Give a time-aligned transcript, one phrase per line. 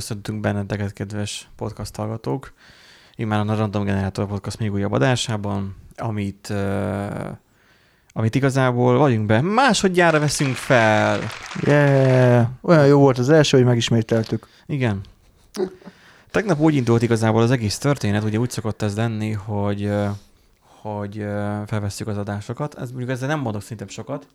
[0.00, 2.52] Köszöntünk benneteket, kedves podcast hallgatók.
[3.14, 7.28] Imáron a Random Generator Podcast még újabb adásában, amit, uh,
[8.12, 9.40] amit igazából vagyunk be.
[9.40, 11.20] Másodjára veszünk fel.
[11.60, 12.48] Yeah.
[12.60, 14.46] Olyan jó volt az első, hogy megismételtük.
[14.66, 15.00] Igen.
[16.30, 20.08] Tegnap úgy indult igazából az egész történet, ugye úgy szokott ez lenni, hogy, uh,
[20.80, 22.74] hogy uh, felvesszük az adásokat.
[22.74, 24.26] Ez mondjuk ezzel nem mondok szinte sokat.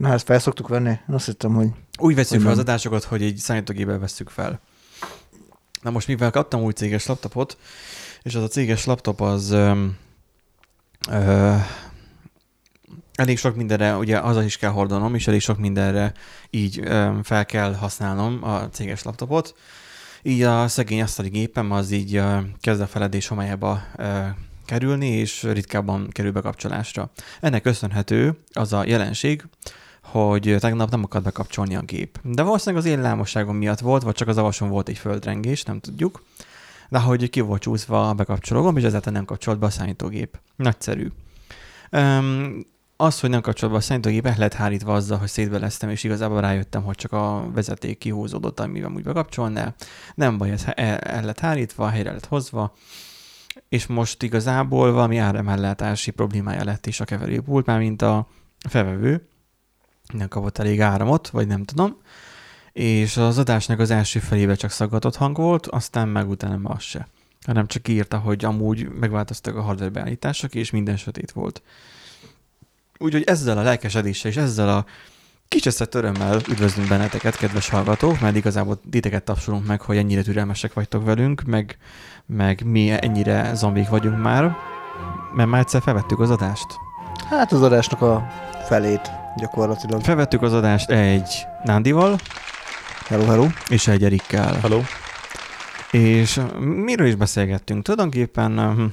[0.00, 0.98] Na, ezt fel szoktuk venni?
[1.06, 1.68] Azt hittem, hogy...
[1.98, 2.66] Úgy veszük Hogy fel az nem.
[2.66, 4.60] adásokat, hogy egy számítógépben vesszük fel.
[5.82, 7.58] Na most mivel kaptam új céges laptopot,
[8.22, 9.84] és az a céges laptop az ö,
[11.10, 11.54] ö,
[13.14, 16.12] elég sok mindenre, ugye az is kell hordanom, és elég sok mindenre
[16.50, 19.54] így ö, fel kell használnom a céges laptopot.
[20.22, 24.18] Így a szegény asztali gépem az így ö, kezd a feledés homályába ö,
[24.66, 27.10] kerülni, és ritkábban kerül bekapcsolásra.
[27.40, 29.44] Ennek köszönhető az a jelenség,
[30.10, 32.18] hogy tegnap nem akart bekapcsolni a gép.
[32.22, 35.80] De valószínűleg az én lámosságom miatt volt, vagy csak az avason volt egy földrengés, nem
[35.80, 36.22] tudjuk.
[36.88, 40.38] De hogy ki volt csúszva a bekapcsológom, és ezáltal nem kapcsolt be a számítógép.
[40.56, 41.08] Nagyszerű.
[41.92, 42.66] Um,
[42.96, 46.82] az, hogy nem kapcsolt a számítógép, el lehet hárítva azzal, hogy szétbeleztem, és igazából rájöttem,
[46.82, 49.74] hogy csak a vezeték kihúzódott, amivel úgy bekapcsolná.
[50.14, 52.74] Nem baj, ez el, el lett hárítva, helyre lett hozva,
[53.68, 58.28] és most igazából valami áramellátási problémája lett is a keverőpult, már mint a
[58.68, 59.28] felvevő,
[60.12, 61.96] nem kapott elég áramot, vagy nem tudom,
[62.72, 67.08] és az adásnak az első felébe csak szaggatott hang volt, aztán meg utána az se.
[67.46, 71.62] Hanem csak írta, hogy amúgy megváltoztak a hardware beállítások, és minden sötét volt.
[72.98, 74.84] Úgyhogy ezzel a lelkesedéssel és ezzel a
[75.48, 80.72] kis összett örömmel üdvözlünk benneteket, kedves hallgatók, mert igazából titeket tapsolunk meg, hogy ennyire türelmesek
[80.72, 81.78] vagytok velünk, meg,
[82.26, 84.56] meg mi ennyire zombik vagyunk már,
[85.34, 86.66] mert már egyszer felvettük az adást.
[87.28, 88.26] Hát az adásnak a
[88.68, 90.00] felét gyakorlatilag.
[90.02, 92.18] Felvettük az adást egy Nándival,
[93.08, 93.46] Hello, hello.
[93.68, 94.54] és egy Erikkel.
[94.54, 94.80] Hello.
[95.90, 97.82] És miről is beszélgettünk?
[97.84, 98.84] Tulajdonképpen, hm,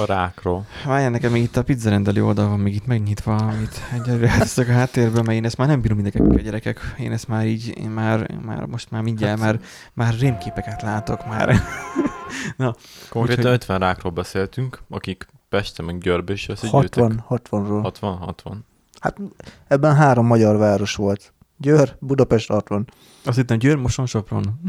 [0.00, 0.66] A rákról.
[0.84, 4.72] várjál nekem még itt a pizzarendelő oldal van még itt megnyitva, amit egyelőre elteszek a
[4.72, 6.94] háttérbe, mert én ezt már nem bírom mindekek a gyerekek.
[6.98, 9.60] Én ezt már így, én már, már most már mindjárt, Hát- már,
[9.92, 11.48] már rémképeket látok már.
[13.10, 17.02] Konkrétan Úgyhogy- 50 rákról beszéltünk, akik Pesten meg Győrbe is összegyűltek.
[17.02, 17.80] 60, 60-ról.
[17.82, 18.64] 60, 60.
[19.00, 19.16] Hát
[19.68, 21.32] ebben három magyar város volt.
[21.58, 22.86] Győr, Budapest, 60.
[23.24, 24.44] Azt hittem Győr, Moson, Sopron.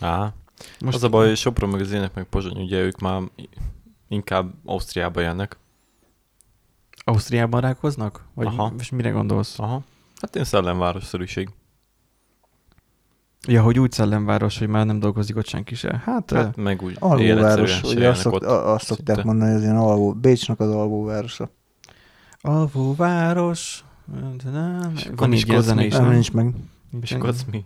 [0.00, 0.32] Á,
[0.80, 3.20] Most az a baj, hogy Sopron meg az ének meg Pozsony, ugye ők már
[4.08, 5.56] inkább Ausztriába jönnek.
[7.04, 8.24] Ausztriában rákoznak?
[8.34, 8.70] Vagy Aha.
[8.76, 9.58] most mire gondolsz?
[9.58, 9.82] Aha.
[10.20, 11.48] Hát én szellemvárosszerűség.
[13.48, 16.02] Ja, hogy úgy szellemváros, hogy már nem dolgozik ott senki se.
[16.04, 20.12] Hát, hát meg úgy Alvóváros, ugye azt, a- azt szokták mondani, hogy ez ilyen alvó,
[20.12, 21.50] Bécsnek az alvóvárosa.
[22.42, 23.84] Alvóváros.
[24.52, 25.56] Nem, És akkor van így mi?
[25.84, 26.12] is, Nem, nem?
[26.12, 26.54] nincs meg.
[26.90, 27.64] Miskolc mi?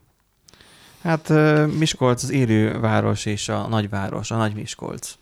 [1.00, 1.28] Hát
[1.78, 5.15] Miskolc az élő város és a nagyváros, a nagy Miskolc.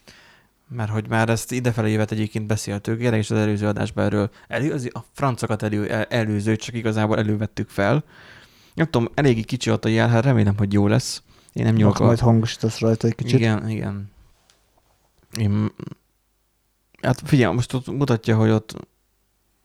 [0.68, 4.90] Mert hogy már ezt idefele évet egyébként beszéltük, erre is az előző adásban erről előző,
[4.92, 8.04] a francokat elő, el- előző, csak igazából elővettük fel.
[8.74, 11.22] Nem tudom, eléggé kicsi ott a jel, hát remélem, hogy jó lesz.
[11.52, 13.38] Én nem nyúlok majd hangosítasz rajta egy kicsit.
[13.38, 14.10] Igen, igen.
[15.38, 15.72] Én...
[17.02, 18.76] Hát figyelj, most ott mutatja, hogy ott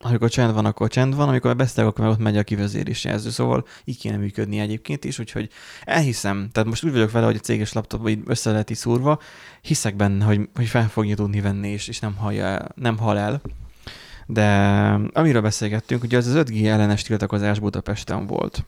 [0.03, 3.29] amikor csend van, akkor csend van, amikor beszélek, akkor meg ott megy a kivezérés jelző,
[3.29, 5.49] szóval így kéne működni egyébként is, úgyhogy
[5.83, 9.19] elhiszem, tehát most úgy vagyok vele, hogy a céges laptop így össze lehet így szúrva,
[9.61, 13.41] hiszek benne, hogy, hogy fel fogja tudni venni, és, és nem, hallja nem hal el.
[14.25, 14.45] De
[15.13, 18.65] amiről beszélgettünk, ugye az az 5G ellenes tiltakozás Budapesten volt.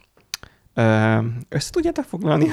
[1.49, 2.47] Össze tudjátok foglalni,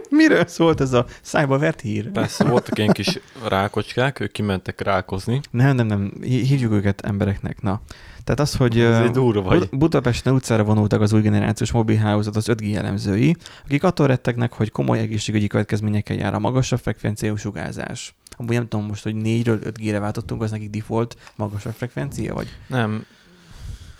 [0.10, 2.10] Miről szólt ez a szájba vert hír?
[2.10, 5.40] Persze, voltak ilyen kis rákocskák, ők kimentek rákozni.
[5.50, 7.80] Nem, nem, nem, hí- hívjuk őket embereknek, na.
[8.24, 9.68] Tehát az, hogy Ez durva vagy.
[9.72, 14.98] Budapesten utcára vonultak az új generációs mobilhálózat az 5G elemzői, akik attól rettegnek, hogy komoly
[14.98, 18.14] egészségügyi következményekkel jár a magasabb frekvenciájú sugárzás.
[18.36, 22.48] Amúgy nem tudom most, hogy 4-ről 5G-re váltottunk, az nekik default magasabb frekvencia, vagy?
[22.66, 22.90] Nem,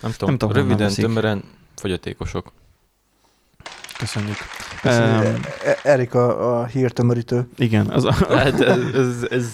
[0.01, 1.43] nem tudom, Nem tudom, röviden, tömören
[1.75, 2.51] fogyatékosok.
[3.97, 4.37] Köszönjük.
[4.81, 5.45] Köszönjük.
[5.65, 7.47] E- Erik a, a hírtömörítő.
[7.57, 9.45] igen, az, Hát ez, ez, ez,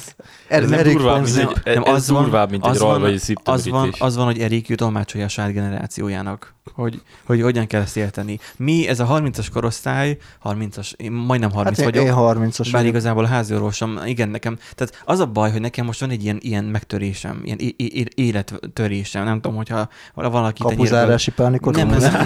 [0.47, 2.79] Er- ez nem Erik durvább, mint egy, Nem, ez az van- durvább, mint egy az
[2.79, 7.41] van- ralvai az van, az van, hogy Erik ő tolmácsolja a saját generációjának, hogy, hogy
[7.41, 8.39] hogyan kell ezt érteni.
[8.57, 12.85] Mi, ez a 30-as korosztály, 30-as, én majdnem 30 Hát én, vagyok, én 30-as Bár
[12.85, 16.23] igazából a házi orvosom, igen, nekem, tehát az a baj, hogy nekem most van egy
[16.23, 22.25] ilyen, ilyen megtörésem, ilyen é- é- élettörésem, nem tudom, hogyha valaki Kapuzárási pánikot nem, nem,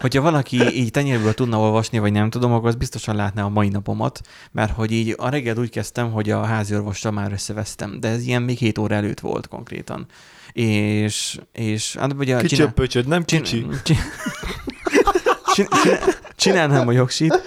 [0.00, 3.68] hogyha valaki így tenyérből tudna olvasni, vagy nem tudom, akkor az biztosan látná a mai
[3.68, 4.20] napomat,
[4.52, 8.26] mert hogy így a reggel úgy kezdtem, hogy a házi orvossal már összevesztem, de ez
[8.26, 10.06] ilyen még 7 óra előtt volt konkrétan.
[10.52, 13.66] És, és hát ugye Kicsi a csinál- pöcsöd, nem kicsi.
[13.82, 13.98] csin-
[15.54, 17.42] csin- csin- csinálnám a jogsit,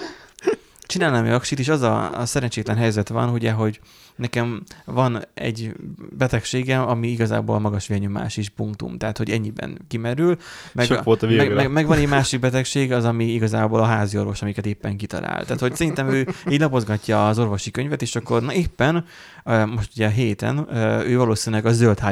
[0.86, 3.80] csinálnám a jogsit, és az a, a szerencsétlen helyzet van, ugye, hogy
[4.16, 5.74] nekem van egy
[6.10, 10.36] betegségem, ami igazából magas vérnyomás is punktum, tehát hogy ennyiben kimerül,
[10.72, 13.84] meg, Sok volt a meg, meg, meg, van egy másik betegség, az, ami igazából a
[13.84, 15.44] házi orvos, amiket éppen kitalál.
[15.44, 19.04] Tehát, hogy szerintem ő így lapozgatja az orvosi könyvet, és akkor na éppen,
[19.44, 20.68] most ugye a héten,
[21.06, 22.02] ő valószínűleg a zöld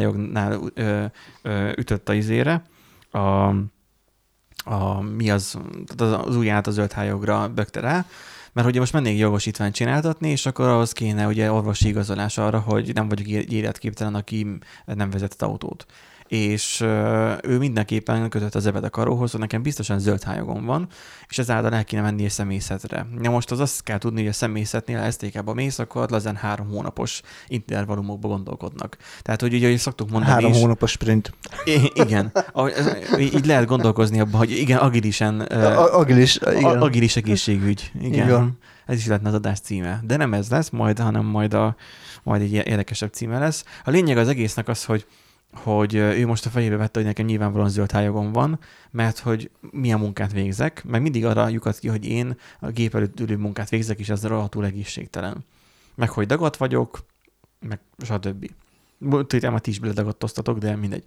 [0.75, 1.05] ö,
[1.77, 2.63] ütött a izére,
[3.11, 3.19] a,
[4.65, 8.05] a, mi az, tehát az, ujját a zöld hályogra bökte rá,
[8.53, 12.95] mert ugye most mennék jogosítványt csináltatni, és akkor ahhoz kéne ugye orvosi igazolás arra, hogy
[12.95, 14.47] nem vagyok életképtelen, aki
[14.85, 15.87] nem vezetett autót.
[16.33, 16.81] És
[17.43, 20.89] ő mindenképpen kötött az ebed a karóhoz, hogy nekem biztosan zöld hályogom van,
[21.29, 23.07] és ezáltal el kéne menni a személyzetre.
[23.19, 27.21] Na most az azt kell tudni, hogy a személyzetnél, STK-ba mész, akkor lazán három hónapos
[27.47, 28.97] intervallumokba gondolkodnak.
[29.23, 31.33] Tehát, hogy ugye, hogy szoktuk mondani Három is, hónapos sprint.
[31.65, 32.33] I- igen.
[32.53, 32.69] A-
[33.19, 36.81] Így lehet gondolkozni abban, hogy igen, agilisen, A- Agilis, igen.
[36.83, 37.91] agilis egészségügy.
[38.01, 38.27] Igen.
[38.27, 38.59] Igen.
[38.87, 40.01] Ez is lehetne az adás címe.
[40.05, 41.77] De nem ez lesz majd, hanem majd, a,
[42.23, 43.65] majd egy érdekesebb címe lesz.
[43.85, 45.07] A lényeg az egésznek az, hogy
[45.53, 48.59] hogy ő most a fejébe vette, hogy nekem nyilvánvalóan zöld hályogom van,
[48.91, 53.21] mert hogy milyen munkát végzek, meg mindig arra lyukat ki, hogy én a gép előtt
[53.21, 55.45] ülő munkát végzek, és az rohadtul egészségtelen.
[55.95, 57.05] Meg hogy dagat vagyok,
[57.61, 58.51] meg stb.
[58.99, 61.05] Múlt héten már ti is beledagadtoztatok, de mindegy.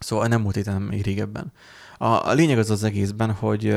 [0.00, 1.52] Szóval nem múlt héten, még régebben.
[1.98, 3.76] A, a lényeg az az egészben, hogy,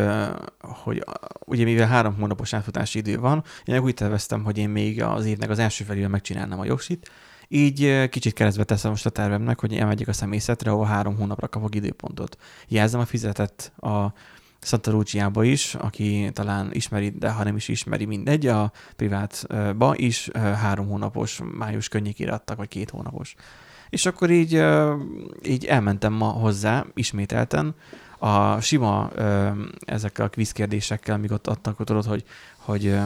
[0.59, 1.03] hogy
[1.45, 5.49] ugye mivel három hónapos átfutási idő van, én úgy terveztem, hogy én még az évnek
[5.49, 7.11] az első felére megcsinálnám a jogsit,
[7.47, 11.75] így kicsit keresztbe teszem most a tervemnek, hogy elmegyek a személyzetre, ahol három hónapra kapok
[11.75, 12.37] időpontot.
[12.67, 14.13] Jelzem a fizetett a
[14.61, 20.29] Santa Lucia-ba is, aki talán ismeri, de ha nem is ismeri, mindegy, a privátba is
[20.33, 23.35] három hónapos, május környékére adtak, vagy két hónapos.
[23.89, 24.63] És akkor így,
[25.43, 27.75] így elmentem ma hozzá, ismételten,
[28.19, 29.09] a sima
[29.79, 32.23] ezekkel a kvízkérdésekkel, amíg ott adtak, hogy tudod, hogy,
[32.67, 32.97] hogy,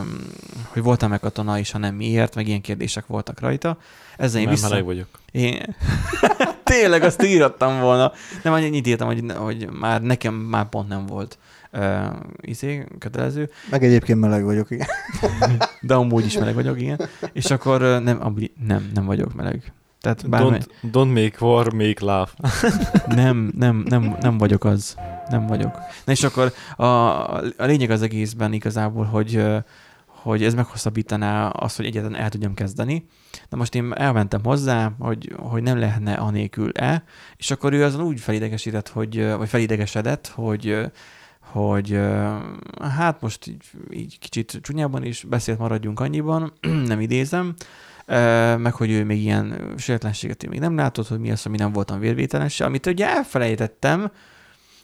[0.67, 3.77] hogy voltam-e katona, és ha nem miért, meg ilyen kérdések voltak rajta.
[4.17, 4.69] Ezzel én Nem, vissza...
[4.69, 5.07] meleg vagyok.
[5.31, 5.75] Én...
[6.63, 8.11] Tényleg, azt írtam volna.
[8.43, 11.37] Nem, annyit írtam, hogy, hogy már nekem már pont nem volt
[11.73, 12.05] uh,
[12.41, 14.87] izé, kötelező, Meg egyébként meleg vagyok, igen.
[15.81, 17.09] de amúgy is meleg vagyok, igen.
[17.33, 19.73] És akkor nem, amúgy, nem, nem vagyok meleg.
[20.01, 22.29] Tehát bármely, Don't, don't make war, make love.
[23.21, 24.95] nem, nem, nem, nem vagyok az.
[25.29, 25.77] Nem vagyok.
[26.05, 29.43] Na és akkor a, a lényeg az egészben igazából, hogy,
[30.05, 33.07] hogy ez meghosszabbítaná azt, hogy egyáltalán el tudjam kezdeni.
[33.49, 37.03] Na most én elmentem hozzá, hogy, hogy nem lehetne anélkül-e,
[37.37, 40.91] és akkor ő azon úgy felidegesített, hogy, vagy felidegesedett, hogy
[41.51, 41.99] hogy
[42.95, 46.53] hát most így, így kicsit csúnyában is beszélt maradjunk annyiban,
[46.91, 47.53] nem idézem,
[48.57, 51.99] meg hogy ő még ilyen sértlenséget még nem látott, hogy mi az, ami nem voltam
[51.99, 54.11] vérvételen amit ugye elfelejtettem,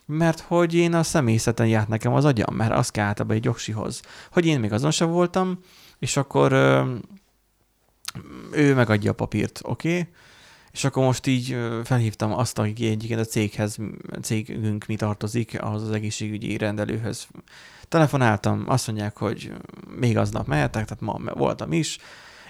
[0.05, 4.01] mert hogy én a személyzeten járt nekem az agyam, mert az kell általában egy jogsihoz.
[4.31, 5.59] Hogy én még azon sem voltam,
[5.99, 6.51] és akkor
[8.51, 9.89] ő megadja a papírt, oké?
[9.89, 10.07] Okay?
[10.71, 13.77] És akkor most így felhívtam azt, aki egyébként a céghez,
[14.11, 17.27] a cégünk mi tartozik, az az egészségügyi rendelőhöz.
[17.87, 19.51] Telefonáltam, azt mondják, hogy
[19.99, 21.97] még aznap mehetek, tehát ma voltam is,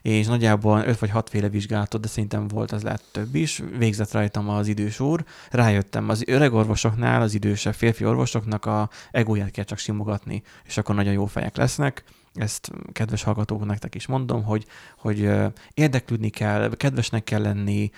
[0.02, 4.12] és nagyjából 5 vagy 6 féle vizsgálatot, de szerintem volt az lehet több is, végzett
[4.12, 9.64] rajtam az idős úr, rájöttem az öreg orvosoknál, az idősebb férfi orvosoknak a egóját kell
[9.64, 12.04] csak simogatni, és akkor nagyon jó fejek lesznek,
[12.38, 14.66] ezt kedves hallgatók nektek is mondom, hogy,
[14.98, 15.30] hogy
[15.74, 17.90] érdeklődni kell, kedvesnek kell lenni,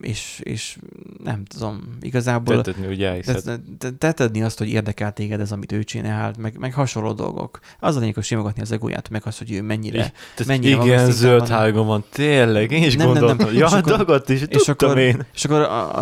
[0.00, 0.78] és, és
[1.24, 3.42] nem tudom, igazából Tettetni, hogy elhiszed.
[3.42, 7.58] te- te- tetedni azt, hogy érdekel téged ez, amit ő csinált, meg, meg hasonló dolgok.
[7.80, 9.98] Az a lényeg, hogy simogatni az egóját, meg az, hogy ő mennyire.
[10.34, 11.48] Tehát mennyire van igen, szinten zöld van.
[11.48, 13.24] hágom van, tényleg, én is Nem, nem, nem.
[13.26, 13.56] gondoltam.
[13.56, 15.26] Ja, És akkor- dagadt is, és akkor, én.
[15.34, 15.60] és akkor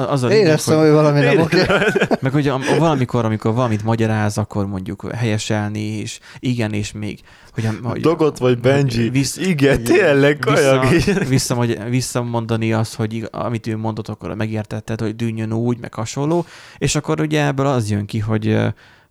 [0.09, 1.57] az a lényeg, Éreztem, hogy, hogy valami nem oké.
[2.21, 7.21] meg hogy a- valamikor, amikor valamit magyaráz, akkor mondjuk helyeselni, és igen, és még,
[7.53, 9.09] hogy, a- hogy Dogot vagy Benji?
[9.11, 11.05] Visz- igen, tényleg, kajak is.
[11.05, 16.47] vissza, vissza, visszamondani azt, hogy amit ő mondott, akkor megértetted, hogy dűnjön úgy, meg hasonló,
[16.79, 18.59] és akkor ugye ebből az jön ki, hogy,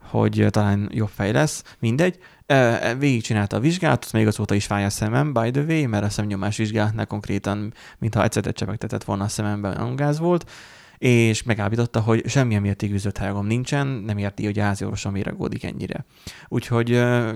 [0.09, 2.17] hogy talán jobb fej lesz, mindegy.
[2.99, 6.57] Végigcsinálta a vizsgálatot, még azóta is fáj a szemem, by the way, mert a szemnyomás
[6.57, 10.49] vizsgálatnál konkrétan, mintha ecetet csepegtetett volna a szememben, angáz volt,
[10.97, 15.63] és megállapította, hogy semmilyen mértékű zöldhágom nincsen, nem érti, hogy a házi orvosom miért aggódik
[15.63, 16.05] ennyire.
[16.47, 16.87] Úgyhogy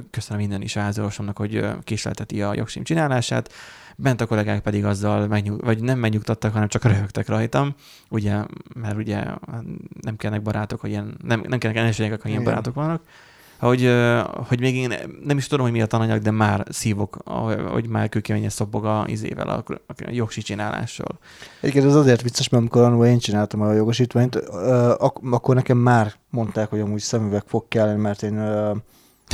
[0.10, 3.54] köszönöm minden is a házi orvosomnak, hogy késlelteti a jogsim csinálását,
[3.98, 7.76] bent a kollégák pedig azzal megnyug, vagy nem megnyugtattak, hanem csak röhögtek rajtam,
[8.10, 8.44] ugye,
[8.76, 9.24] mert ugye
[10.02, 13.04] nem kellnek barátok, hogy ilyen, nem, nem kellnek ellenségek, ha ilyen barátok vannak.
[13.62, 13.92] Hogy,
[14.48, 17.18] hogy még én nem is tudom, hogy mi a tananyag, de már szívok,
[17.72, 21.20] hogy már kőkeményes szopog a izével, a, a jogsi csinálással.
[21.60, 26.14] Egyébként ez azért vicces, mert amikor annól én csináltam a jogosítványt, ak- akkor nekem már
[26.30, 28.36] mondták, hogy amúgy szemüveg fog kelleni, mert én...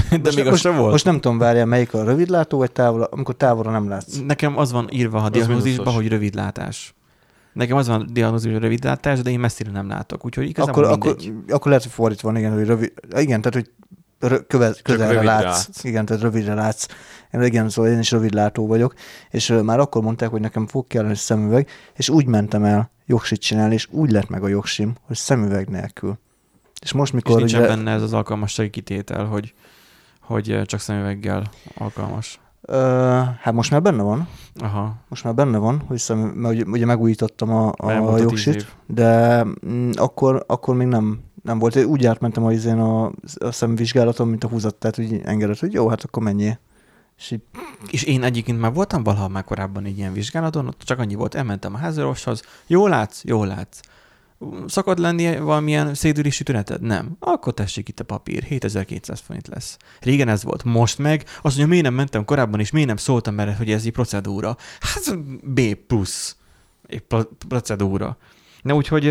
[0.09, 0.91] De most, még most, sem volt.
[0.91, 4.19] most nem tudom, várjál, melyik a rövidlátó, vagy távol, amikor távolra nem látsz.
[4.25, 6.95] Nekem az van írva a Az diagnózisban, hogy rövidlátás.
[7.53, 10.25] Nekem az van a diagnózisban, hogy rövidlátás, de én messzire nem látok.
[10.25, 11.27] Úgyhogy igazából Akkor, mindegy.
[11.27, 13.71] akkor, akkor lehet, hogy fordítva van, igen, hogy rövid, igen, tehát, hogy
[14.47, 15.43] köve, közelre látsz.
[15.43, 15.83] látsz.
[15.83, 16.85] Igen, tehát rövidre látsz.
[17.33, 18.93] Én, igen, szóval én is rövidlátó vagyok,
[19.29, 23.73] és már akkor mondták, hogy nekem fog kelleni szemüveg, és úgy mentem el jogsit csinálni,
[23.73, 26.17] és úgy lett meg a jogsim, hogy szemüveg nélkül.
[26.81, 29.53] És most, És mikor nincsen ugye, benne ez az alkalmassági kitétel, hogy,
[30.21, 31.43] hogy csak szemüveggel
[31.77, 32.39] alkalmas.
[32.61, 32.77] ö,
[33.41, 34.95] hát most már benne van, Aha.
[35.07, 40.43] most már benne van, hogy szem, mert ugye, megújítottam a, a jogsit, de mm, akkor,
[40.47, 41.75] akkor még nem, nem volt.
[41.75, 43.05] Én Úgy átmentem a, izén a,
[43.37, 46.59] a szemvizsgálaton, mint a húzat, tehát úgy engedett, hogy jó, hát akkor menjél.
[47.17, 47.41] És így,
[47.89, 51.35] És én egyébként már voltam valaha már korábban egy ilyen vizsgálaton, ott csak annyi volt,
[51.35, 53.79] elmentem a házorvoshoz, jól látsz, jól látsz.
[54.65, 56.81] Szakad lenni valamilyen szédülési tüneted?
[56.81, 57.15] Nem.
[57.19, 59.77] Akkor tessék itt a papír, 7200 forint lesz.
[59.99, 63.39] Régen ez volt, most meg azt mondja, miért nem mentem korábban, és miért nem szóltam
[63.39, 64.57] erre, hogy ez egy procedúra.
[64.79, 66.35] Hát B plusz.
[66.87, 68.17] Egy pro- procedúra.
[68.67, 69.09] Na úgyhogy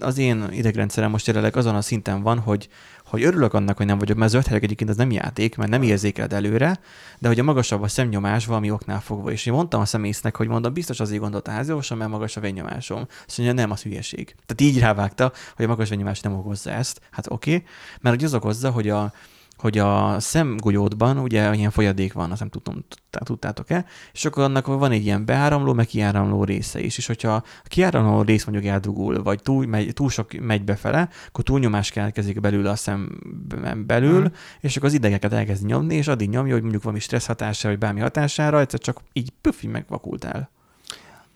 [0.00, 2.68] az én idegrendszerem most jelenleg azon a szinten van, hogy,
[3.04, 6.32] hogy örülök annak, hogy nem vagyok, mert zöld egyébként az nem játék, mert nem érzékeled
[6.32, 6.78] előre,
[7.18, 9.30] de hogy a magasabb a szemnyomás valami oknál fogva.
[9.30, 12.40] És én mondtam a szemésznek, hogy mondom, biztos azért gondolt a háziorvosom, mert magas a
[12.40, 13.06] vennyomásom.
[13.26, 14.34] Azt mondja, nem, az hülyeség.
[14.46, 17.00] Tehát így rávágta, hogy a magas vennyomás nem okozza ezt.
[17.10, 17.66] Hát oké, okay.
[18.00, 19.12] mert hogy az okozza, hogy a,
[19.56, 24.66] hogy a szemgolyódban ugye ilyen folyadék van, azt nem tudom, tudtá- tudtátok-e, és akkor annak
[24.66, 29.22] van egy ilyen beáramló, meg kiáramló része is, és hogyha a kiáramló rész mondjuk eldugul,
[29.22, 34.32] vagy túl, megy, túl sok megy befele, akkor túlnyomás keletkezik belül a szemben belül, Mhm.
[34.60, 37.78] és akkor az idegeket elkezd nyomni, és addig nyomja, hogy mondjuk valami stressz hatására, vagy
[37.78, 40.50] bármi hatására, egyszer csak így püffi megvakult el.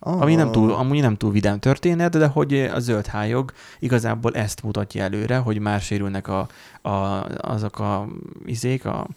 [0.01, 4.33] Ah, Ami nem túl, amúgy nem túl vidám történet, de hogy a zöld hályog igazából
[4.33, 6.49] ezt mutatja előre, hogy már sérülnek a,
[6.83, 6.91] a,
[7.41, 8.09] azok a
[8.45, 9.09] izék, a,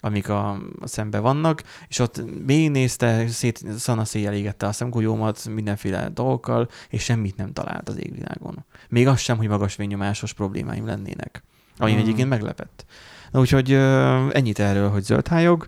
[0.00, 6.68] amik a, a szembe vannak, és ott végignézte, szét, szanaszéjjel égette a szemgolyómat mindenféle dolgokkal,
[6.88, 8.64] és semmit nem talált az égvilágon.
[8.88, 11.42] Még az sem, hogy magas vényomásos problémáim lennének,
[11.78, 12.00] ami hmm.
[12.00, 12.84] egyébként meglepett.
[13.30, 15.66] Na úgyhogy ö, ennyit erről, hogy zöld hályog.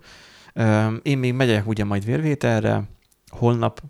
[0.53, 2.83] Ö, Én még megyek ugye majd vérvételre,
[3.29, 3.81] holnap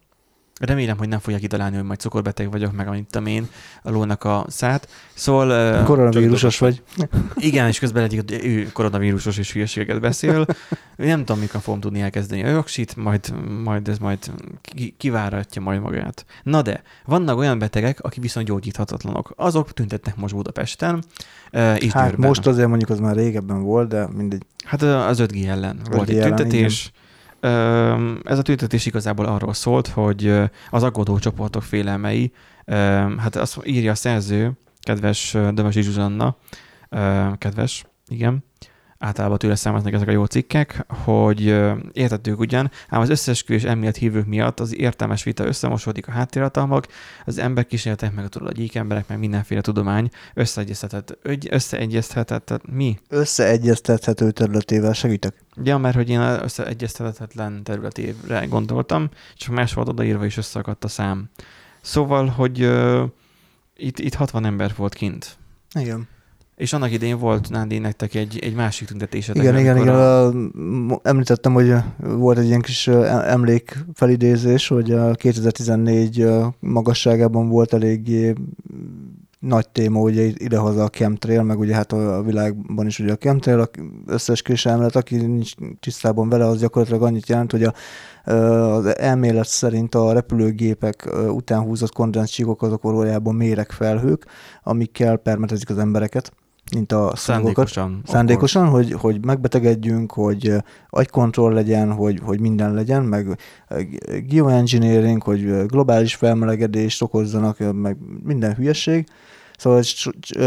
[0.60, 3.48] Remélem, hogy nem fogják kitalálni, hogy majd cukorbeteg vagyok, meg amit tudom én,
[3.82, 4.88] a lónak a szát.
[5.14, 6.82] Szóval Koronavírusos vagy.
[7.36, 10.46] igen, és közben egyik ő koronavírusos és hülyeségeket beszél.
[10.96, 14.18] Nem tudom, mikor fogom tudni elkezdeni a jogsit, majd, majd ez majd
[14.62, 16.24] ki- kiváratja majd magát.
[16.42, 19.32] Na de, vannak olyan betegek, akik viszont gyógyíthatatlanok.
[19.36, 21.04] Azok tüntetnek most Budapesten,
[21.50, 22.28] és Hát Győrben.
[22.28, 24.42] most azért mondjuk az már régebben volt, de mindegy.
[24.64, 26.92] Hát az 5G ellen volt 5G egy ellen, tüntetés.
[26.94, 27.02] Ö,
[28.24, 30.32] Ez a tüntetés igazából arról szólt, hogy
[30.70, 32.32] az aggódó csoportok félelmei,
[33.16, 36.36] hát azt írja a szerző, kedves Dömösi Zsuzsanna,
[37.38, 38.44] kedves, igen,
[39.04, 41.46] általában tőle származnak ezek a jó cikkek, hogy
[41.92, 46.86] értettük ugyan, ám az összesküvés elmélet hívők miatt az értelmes vita összemosodik a háttérhatalmak,
[47.24, 51.18] az emberkísérletek, meg tudod, a gyík emberek, meg mindenféle tudomány összeegyeztetett,
[51.50, 52.98] összeegyeztetett, mi?
[53.08, 55.34] Összeegyeztethető területével segítek.
[55.62, 60.88] Ja, mert hogy én az összeegyeztethetetlen területére gondoltam, csak más volt odaírva, és összeakadt a
[60.88, 61.30] szám.
[61.80, 63.02] Szóval, hogy uh,
[63.76, 65.36] itt, itt 60 ember volt kint.
[65.74, 66.08] Igen.
[66.56, 69.42] És annak idején volt Nándi nektek egy, egy másik tüntetésetek.
[69.42, 69.94] Igen, igen, igen.
[69.94, 70.32] A...
[71.02, 77.72] Említettem, hogy volt egy ilyen kis ö, em- emlékfelidézés, hogy a 2014 ö, magasságában volt
[77.72, 78.32] eléggé
[79.44, 83.60] nagy téma, ugye idehaza a chemtrail, meg ugye hát a világban is ugye a chemtrail,
[83.60, 83.68] a
[84.06, 87.74] összes elmélet, aki nincs tisztában vele, az gyakorlatilag annyit jelent, hogy a,
[88.32, 94.26] az elmélet szerint a repülőgépek után húzott kondenzsíkok azok valójában méregfelhők,
[94.62, 96.32] amikkel permetezik az embereket,
[96.74, 97.68] mint a szangokat.
[97.68, 98.02] Szándékosan.
[98.06, 100.52] Szándékosan, hogy, hogy megbetegedjünk, hogy
[100.90, 103.38] agykontroll legyen, hogy, hogy minden legyen, meg
[104.26, 109.06] geoengineering, hogy globális felmelegedést okozzanak, meg minden hülyeség.
[109.56, 109.82] Szóval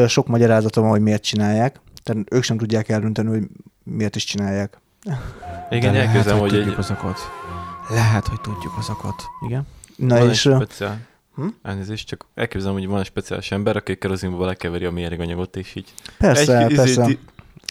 [0.08, 1.80] sok magyarázata van, hogy miért csinálják.
[2.04, 3.48] Tehát ők sem tudják eldönteni, hogy
[3.84, 4.82] miért is csinálják.
[5.70, 7.18] Igen, elképzelem, lehet, hogy tudjuk egy, az okot.
[7.90, 9.24] Lehet, hogy tudjuk az okot.
[9.48, 9.68] Igen?
[9.96, 11.00] Na van és speciál...
[11.38, 11.48] Hm?
[11.64, 15.94] Elnézést, csak elképzelem, hogy van egy speciális ember, aki kerozinba belekeveri a méreganyagot, és így...
[16.18, 17.04] persze, egy, persze.
[17.04, 17.20] Egy,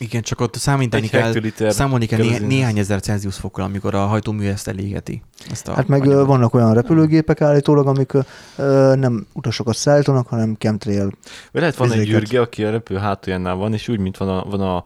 [0.00, 4.06] Igen, csak ott számítani egy kell, számolni kell né- néhány ezer Celsius fokkal, amikor a
[4.06, 5.22] hajtómű ezt elégeti.
[5.50, 6.26] Ezt a Hát meg anyagot.
[6.26, 8.12] vannak olyan repülőgépek állítólag, amik
[8.56, 11.10] ö, nem utasokat szállítanak, hanem chemtrail.
[11.52, 12.12] Vagy lehet van egy Ezeket.
[12.18, 14.84] gyürge, aki a repő hátuljánál van, és úgy, mint van a, van a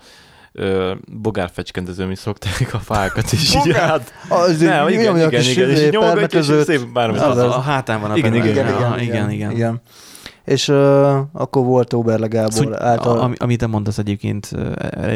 [0.52, 3.54] ö, bogárfecskendező, mi szokták a fákat is.
[3.66, 7.18] így hát, Az, nem, igen, igen, igen, igen, és így nyomogatja, és szép bármi.
[7.18, 7.54] Az az.
[7.54, 8.48] a hátán van a Igen, perme.
[8.50, 9.50] igen, Ja, igen, igen.
[9.50, 9.80] igen.
[10.44, 13.18] És uh, akkor volt Oberle Gábor Szúny, által.
[13.18, 14.50] a, ami, amit te mondasz egyébként,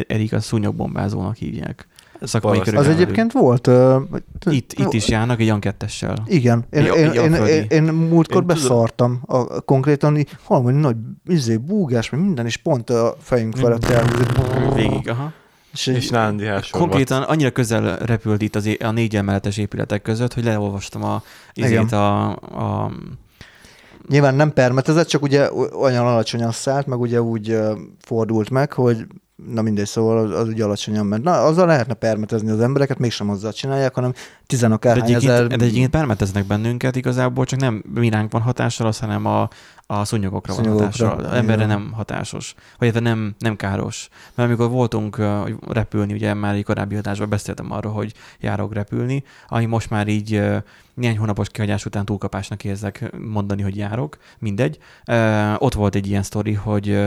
[0.06, 1.88] Erik, a szúnyogbombázónak hívják.
[2.24, 2.76] Szakmai Valószínű.
[2.76, 3.66] az egyébként volt.
[3.66, 4.02] Uh,
[4.44, 5.86] Itt, itt is járnak egy 2
[6.26, 9.20] Igen, én, én, én, én, én múltkor Én beszartam.
[9.26, 13.84] A, a, konkrétan így valami nagy izé, búgás, meg minden, és pont a fejünk felett
[13.84, 14.74] elhúzott.
[14.74, 15.32] Végig, aha.
[15.72, 20.02] És, És és Nándi Hásor Konkrétan annyira közel repült itt az, a négy emeletes épületek
[20.02, 22.92] között, hogy leolvastam a, izét a, a
[24.08, 27.58] nyilván nem permetezett, csak ugye olyan alacsonyan szállt, meg ugye úgy
[28.00, 31.24] fordult meg, hogy na mindegy, szóval az, az ugye alacsonyan ment.
[31.24, 35.46] Na, azzal lehetne permetezni az embereket, mégsem azzal csinálják, hanem de tizenakárhány egyébként, ezer...
[35.46, 39.48] de egyébként permeteznek bennünket igazából, csak nem mi ránk van hatással, az, hanem a,
[39.86, 41.24] a szúnyogokra van Szúnyogokra, hatással.
[41.24, 42.54] Az emberre nem hatásos.
[42.78, 44.08] Vagy nem, nem káros.
[44.34, 45.18] Mert amikor voltunk
[45.68, 50.42] repülni, ugye már egy korábbi adásban beszéltem arról, hogy járok repülni, ami most már így
[50.94, 54.78] néhány hónapos kihagyás után túlkapásnak érzek mondani, hogy járok, mindegy.
[55.58, 56.98] Ott volt egy ilyen sztori, hogy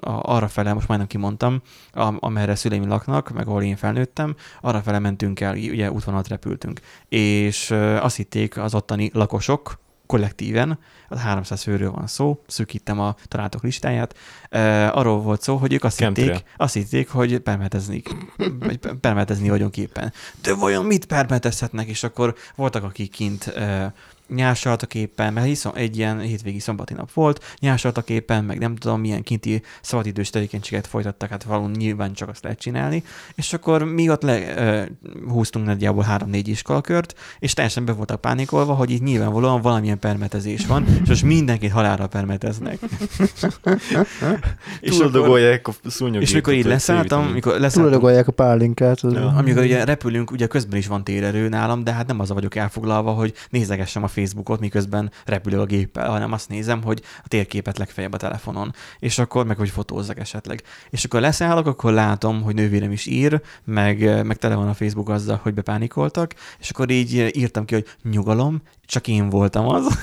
[0.00, 4.98] arra fele, most majdnem kimondtam, am- amerre szüleim laknak, meg ahol én felnőttem, arra fele
[4.98, 6.80] mentünk el, ugye útvonalat repültünk.
[7.08, 7.70] És
[8.00, 9.78] azt hitték az ottani lakosok,
[10.08, 14.14] kollektíven, az 300 főről van szó, szűkítem a találatok listáját,
[14.50, 16.30] uh, arról volt szó, hogy ők azt Chemtrail.
[16.30, 18.02] hitték, azt hitték, hogy permetezni,
[18.58, 20.12] vagy permetezni vagyunk éppen.
[20.42, 21.88] De vajon mit permetezhetnek?
[21.88, 23.84] És akkor voltak, akik kint uh,
[24.28, 29.00] nyársaltak éppen, mert hiszem egy ilyen hétvégi szombati nap volt, nyársaltak éppen, meg nem tudom,
[29.00, 33.02] milyen kinti szabadidős tevékenységet folytattak, hát valóban nyilván csak azt lehet csinálni,
[33.34, 38.74] és akkor mi ott le, uh, húztunk nagyjából három-négy iskolakört, és teljesen be voltak pánikolva,
[38.74, 42.78] hogy itt nyilvánvalóan valamilyen permetezés van, és most mindenkit halálra permeteznek.
[44.80, 46.28] és, Túldogolják a szúnyogépet.
[46.28, 49.00] és mikor így leszálltam, mikor leszálltam, a pálinkát.
[49.00, 49.26] Az Ja.
[49.36, 53.10] amikor ugye repülünk, ugye közben is van térerő nálam, de hát nem az vagyok elfoglalva,
[53.12, 58.12] hogy nézegessem a Facebookot, miközben repülök a géppel, hanem azt nézem, hogy a térképet legfeljebb
[58.12, 60.62] a telefonon, és akkor meg hogy fotózzak esetleg.
[60.90, 65.08] És akkor leszállok, akkor látom, hogy nővérem is ír, meg, meg tele van a Facebook
[65.08, 69.86] azzal, hogy bepánikoltak, és akkor így írtam ki, hogy nyugalom, csak én voltam az.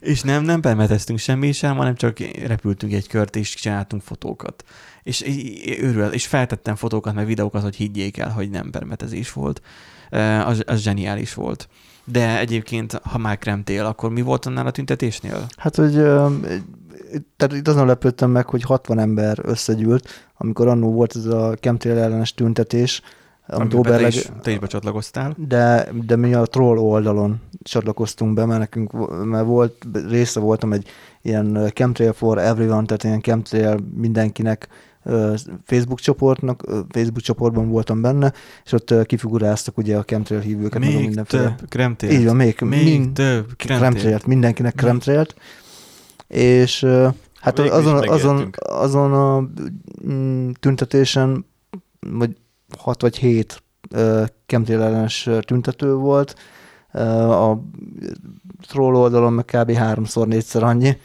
[0.00, 4.64] és nem, nem permeteztünk semmi sem, hanem csak repültünk egy kört, és csináltunk fotókat.
[5.02, 9.62] És í- őrül, és feltettem fotókat, meg videókat, hogy higgyék el, hogy nem permetezés volt.
[10.44, 11.68] Az, az zseniális volt.
[12.04, 15.46] De egyébként, ha már kremtél, akkor mi volt annál a tüntetésnél?
[15.56, 15.92] Hát, hogy
[17.36, 21.98] tehát itt azon lepődtem meg, hogy 60 ember összegyűlt, amikor annó volt ez a chemtrail
[21.98, 23.02] ellenes tüntetés,
[23.46, 25.34] amit te Oberleg, is, te is becsatlakoztál.
[25.48, 28.92] de, de mi a troll oldalon csatlakoztunk be, mert nekünk
[29.24, 30.88] mert volt, része voltam egy
[31.22, 34.68] ilyen chemtrail for everyone, tehát ilyen chemtrail mindenkinek
[35.64, 38.32] Facebook csoportnak, Facebook csoportban voltam benne,
[38.64, 41.54] és ott kifiguráztak ugye a chemtrail hívőket, Még mindenféle.
[41.58, 42.10] több kremtél.
[42.10, 44.80] Így van, még, Még mind, több kremtrélt, mindenkinek Mi?
[44.80, 45.34] kremtrélt,
[46.28, 46.86] és
[47.40, 49.48] hát Végül azon, azon, azon a
[50.10, 51.46] mm, tüntetésen,
[52.00, 52.36] vagy
[52.78, 53.62] hat vagy hét
[54.46, 56.34] chemtrail ellenes tüntető volt,
[56.92, 57.62] a
[58.68, 59.72] troll oldalon meg kb.
[59.72, 60.96] háromszor, négyszer annyi,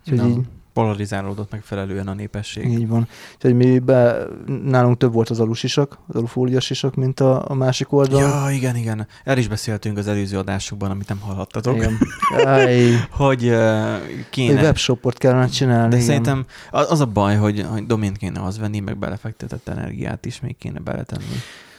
[0.00, 0.38] úgyhogy Na, így,
[0.80, 2.64] Polarizálódott megfelelően a népesség.
[2.64, 3.08] így van.
[3.34, 4.26] Úgyhogy mi be,
[4.64, 8.30] nálunk több volt az alusisak, az alufóliás sisak, mint a, a másik oldalon.
[8.30, 9.06] Ja, igen, igen.
[9.24, 11.76] El is beszéltünk az előző adásokban, amit nem hallhattatok.
[11.76, 11.98] Igen.
[13.10, 14.60] Hogy uh, egy kéne...
[14.60, 15.88] webshopot kellene csinálni.
[15.88, 16.06] De igen.
[16.06, 20.56] szerintem az a baj, hogy, hogy domént kéne az venni, meg belefektetett energiát is még
[20.58, 21.24] kéne beletenni.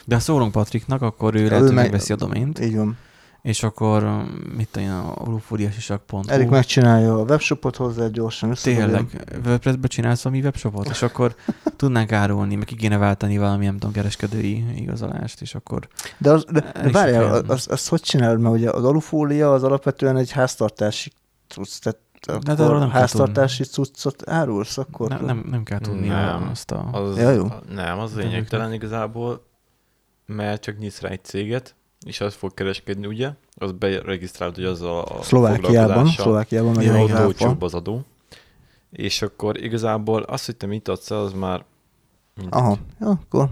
[0.06, 2.98] De ha szólunk Patriknak, akkor ő lehet, ő hogy meg- megveszi a domént, Így van.
[3.42, 4.24] És akkor
[4.56, 6.22] mit tudom, én, a lufúriasisak.hu.
[6.28, 8.54] Erik megcsinálja a webshopot hozzá gyorsan.
[8.54, 11.36] Tényleg, WordPress-be csinálsz valami webshopot, és akkor
[11.76, 16.46] tudnánk árulni, meg ki kéne váltani valami, nem tudom, kereskedői igazolást, és akkor De, az,
[16.52, 18.40] de, El de várjál, azt, azt hogy csinálod?
[18.40, 21.12] Mert ugye az alufólia az alapvetően egy háztartási
[21.48, 22.00] cucc, tehát
[22.44, 25.10] De akkor nem háztartási cuccot árulsz, akkor...
[25.10, 26.48] nem, nem, nem kell tudni Nem.
[26.52, 26.90] azt a...
[26.92, 27.48] Az, Ja, jó.
[27.70, 29.46] Nem, az lényegtelen igazából,
[30.26, 33.32] mert csak nyitsz rá egy céget, és az fog kereskedni, ugye?
[33.56, 36.08] Az beregisztrálod, hogy azzal a Szlovákiában.
[36.08, 38.06] Szlovákiában meg ott olcsóbb az adó.
[38.92, 41.66] És akkor igazából azt, hogy te mit adsz az már
[42.36, 42.60] mindegy.
[42.60, 43.50] Aha, ja, akkor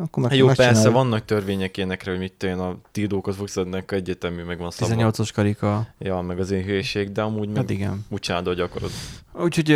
[0.00, 0.80] akkor meg Hát Jó, megcsináljuk.
[0.82, 4.70] persze, vannak törvények ilyenekre, hogy mit én, a tiltókat fogsz adni, akkor egyetemű, meg van
[4.70, 4.98] szabad.
[4.98, 5.86] 18-os karika.
[5.98, 8.04] Ja, meg az én hülyeség, de amúgy meg Hát igen.
[8.08, 8.90] úgy csinálod, hogy akarod.
[9.32, 9.68] Úgyhogy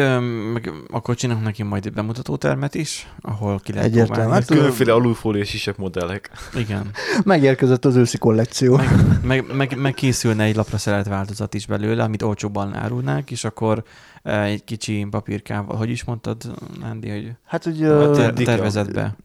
[0.52, 4.12] meg, akkor csinálunk neki majd egy bemutatótermet is, ahol ki lehet Egyértelmű.
[4.20, 4.44] próbálni.
[4.46, 6.30] Hát, Különféle alulfóliás sisak modellek.
[6.56, 6.90] Igen.
[7.24, 8.76] Megérkezett az őszi kollekció.
[8.76, 8.87] Meg,
[9.22, 13.82] meg, meg, meg készülne egy lapra szerelt változat is belőle, amit olcsóbban árulnák, és akkor
[14.22, 16.42] egy kicsi papírkával, hogy is mondtad,
[16.82, 19.16] Andy, hogy Hát, hogy a ter- tervezetbe.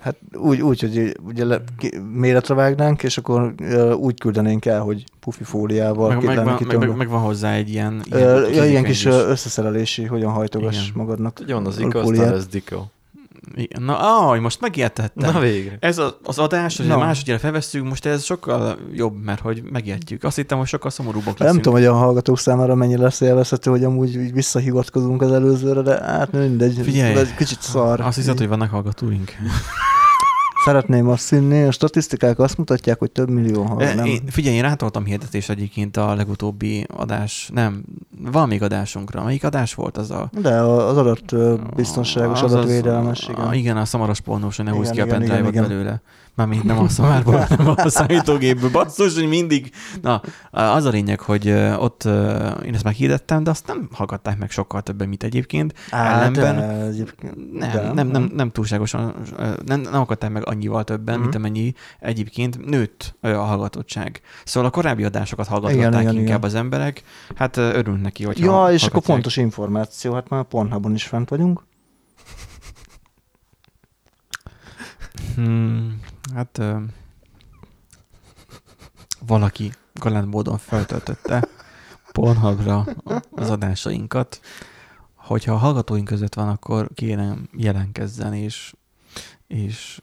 [0.00, 4.80] Hát úgy, úgy, hogy ugye le, ki, méretre vágnánk, és akkor ö, úgy küldenénk el,
[4.80, 8.64] hogy pufi fóliával Meg, meg, van, meg, meg, meg, van hozzá egy ilyen, Ö, ja,
[8.64, 9.12] ilyen kis is.
[9.12, 10.92] összeszerelési, hogyan hajtogass Igen.
[10.94, 11.38] magadnak.
[11.42, 12.90] Ugye van az a Ika, aztán lesz Dika.
[13.54, 13.82] Igen.
[13.82, 15.32] Na, ah, most megijedtettem.
[15.32, 15.76] Na végre.
[15.80, 16.98] Ez a, az adás, hogy no.
[16.98, 20.24] másodjára felvesszük, most ez sokkal jobb, mert hogy megijedtjük.
[20.24, 21.62] Azt hittem, hogy sokkal szomorúbbak Nem leszünk.
[21.62, 26.04] tudom, hogy a hallgatók számára mennyi lesz élvezhető, hogy amúgy így visszahivatkozunk az előzőre, de
[26.04, 26.80] hát mindegy.
[26.82, 28.00] Figyelj, ez egy kicsit szar.
[28.00, 29.32] Azt hiszed, hogy vannak hallgatóink?
[30.64, 34.04] Szeretném azt hinni, a statisztikák azt mutatják, hogy több millió hall, E, nem?
[34.04, 37.82] Én, figyelj, én rátoltam hirdetést egyébként a legutóbbi adás, nem,
[38.32, 39.24] van még adásunkra.
[39.24, 40.30] Melyik adás volt az a...
[40.40, 43.52] De az adat ö, biztonságos az, adatvédelmes, A, igen.
[43.52, 45.62] igen, a szamaros pornós, hogy ne Igen, húzz ki a igen, igen, igen.
[45.68, 46.00] belőle.
[46.40, 48.70] Mármint nem a szamárból, hanem a számítógépből.
[48.70, 49.70] Basszus, hogy mindig...
[50.02, 52.04] Na, az a lényeg, hogy ott
[52.64, 55.74] én ezt meghirdettem, de azt nem hallgatták meg sokkal többen, mint egyébként.
[55.90, 59.14] Á, ellenben- de egyébként- Nem, de- nem, nem, nem túlságosan,
[59.64, 61.22] nem, nem akarták meg annyival többen, Mhm.
[61.22, 64.20] mint amennyi egyébként nőtt a hallgatottság.
[64.44, 66.42] Szóval a korábbi adásokat hallgatták inkább igen.
[66.42, 67.02] az emberek.
[67.34, 71.28] Hát ö, örülünk neki, hogyha Ja, és akkor pontos információ, hát már Pornhubon is fent
[71.28, 71.62] vagyunk.
[75.34, 76.00] Hmm,
[76.34, 76.76] hát ö,
[79.26, 81.48] valaki galant módon feltöltötte
[82.12, 82.86] Pornhubra
[83.30, 84.40] az adásainkat.
[85.14, 88.72] Hogyha a hallgatóink között van, akkor kérem jelenkezzen, és,
[89.46, 90.00] és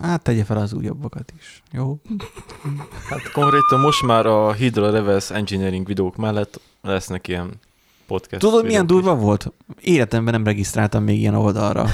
[0.00, 1.62] hát tegye fel az újabbakat is.
[1.72, 2.00] Jó?
[3.08, 7.60] Hát konkrétan most már a Hydra Reverse Engineering videók mellett lesznek ilyen
[8.06, 9.06] podcast Tudod, milyen videók is.
[9.06, 9.52] durva volt?
[9.80, 11.86] Életemben nem regisztráltam még ilyen oldalra.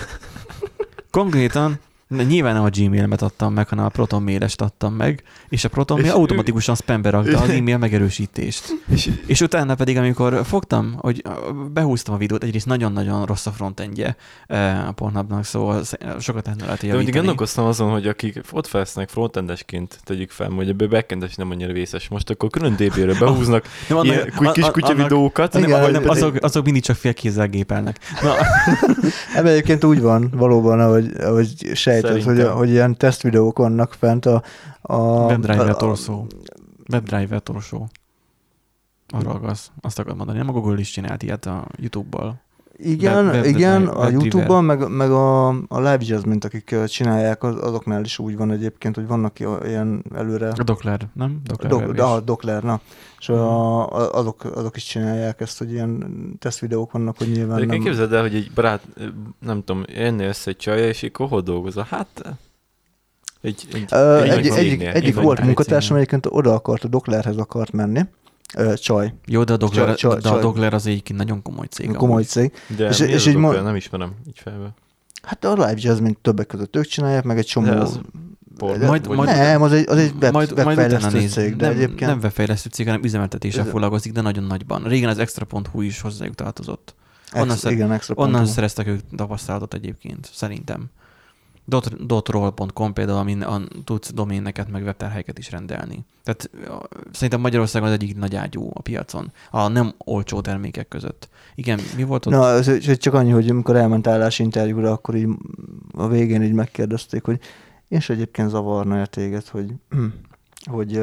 [1.11, 1.79] Konkrétan
[2.11, 6.01] nyilván nem a Gmail-emet adtam meg, hanem a Proton mailest adtam meg, és a Proton
[6.01, 8.77] mail automatikusan spambe rakta az e-mail megerősítést.
[8.89, 11.23] És, És utána pedig, amikor fogtam, hogy
[11.73, 14.17] behúztam a videót, egyrészt nagyon-nagyon rossz a frontendje
[14.89, 17.17] a Pornhubnak, szóval sz- sokat lehetne rajta de mindig javítani.
[17.17, 22.09] gondolkoztam azon, hogy akik ott felsznek frontendesként tegyük fel, hogy ebből backendes nem annyira vészes.
[22.09, 25.63] Most akkor külön DB-re behúznak Nem, annak- ilyen kis a- a- kutya annak- videókat, Nem,
[25.63, 27.99] Igen, nem, pedig- azok, azok mindig csak félkézzel gépelnek.
[28.23, 28.33] Na,
[29.35, 31.53] Ebben egyébként úgy van, valóban, ahogy, ahogy
[32.01, 34.43] sejted, hogy, hogy ilyen tesztvideók vannak fent a...
[34.81, 36.27] a WebDriver a- torszó.
[36.93, 37.87] WebDriver torszó.
[39.09, 39.71] Arra agaz.
[39.81, 40.39] Azt akarod mondani.
[40.39, 42.41] Nem a Google is csinált ilyet a YouTube-ból.
[42.83, 46.75] Igen, Web- igen, web- a web- YouTube-ban, meg, meg a, a Live Jazz, mint akik
[46.87, 50.49] csinálják, az, azoknál is úgy van egyébként, hogy vannak ilyen előre...
[50.49, 51.41] A Dockler, nem?
[51.45, 52.81] Dockler Dok, de a Dockler, na.
[53.19, 56.07] És a, a, azok, azok is csinálják ezt, hogy ilyen
[56.39, 57.93] tesztvideók vannak, hogy De nyilván egyébként nem...
[57.93, 58.83] képzeld el, hogy egy barát,
[59.41, 61.87] nem tudom, jönne össze egy csaja, és így hol dolgozol?
[61.91, 62.39] Hát
[63.41, 66.89] egy, egy, Ö, egy egy, egyik, egyik vagy volt egy munkatársam, egyébként oda akart, a
[66.89, 68.01] Docklerhez akart menni.
[68.57, 70.41] Ö, Csaj, Jó, de a Dockler, Csaj- csaj- de a.
[70.41, 71.87] Dockler az egyébként nagyon komoly cég.
[71.93, 72.27] komoly amúgy.
[72.27, 72.53] cég.
[72.77, 74.75] De és- és, így ma- nem ismerem így felve.
[75.23, 77.67] Hát a Live Jazz, mint többek között ők csinálják, meg egy csomó...
[77.67, 78.01] De az
[78.57, 81.33] pornó, de- majd- vagy- majd- nem, az egy, az egy web, majd, majd webfejlesztő néz.
[81.33, 82.11] cég, de nem, egyébként...
[82.11, 84.83] nem webfejlesztő cég, hanem üzemeltetéssel foglalkozik, de nagyon nagyban.
[84.83, 86.95] Régen az extra.hu is hozzájuk tartozott.
[87.33, 90.91] ex, onnan szer- igen, extra Onnan szereztek ők tapasztalatot egyébként, szerintem.
[91.71, 96.05] Dot, dotroll.com például, amin a, tudsz doméneket, meg webtárhelyeket is rendelni.
[96.25, 96.51] Tehát
[97.13, 101.29] szerintem Magyarországon az egyik nagy ágyú a piacon, a nem olcsó termékek között.
[101.55, 102.33] Igen, mi volt ott?
[102.33, 105.29] Na, ez ez csak annyi, hogy amikor elment állásinterjúra, akkor így
[105.93, 107.41] a végén így megkérdezték, hogy
[107.89, 109.75] és egyébként zavarna-e téged, hogy
[110.71, 111.03] hogy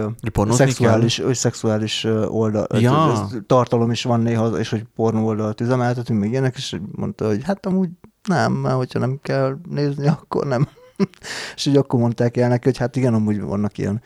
[0.50, 3.28] szexuális, hogy szexuális oldal, Ja.
[3.48, 7.66] tartalom is van néha, és hogy pornó oldalt üzemeltetünk, még ilyenek, és mondta, hogy hát
[7.66, 7.90] amúgy
[8.28, 10.68] nem, mert hogyha nem kell nézni, akkor nem.
[11.56, 14.02] és így akkor mondták el neki, hogy hát igen, amúgy vannak ilyen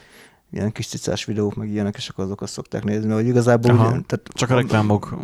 [0.52, 3.72] ilyen kis cicás videók, meg ilyenek, és akkor azokat szokták nézni, hogy igazából...
[3.72, 3.88] Aha.
[3.88, 5.16] Ugye, tehát Csak a reklámok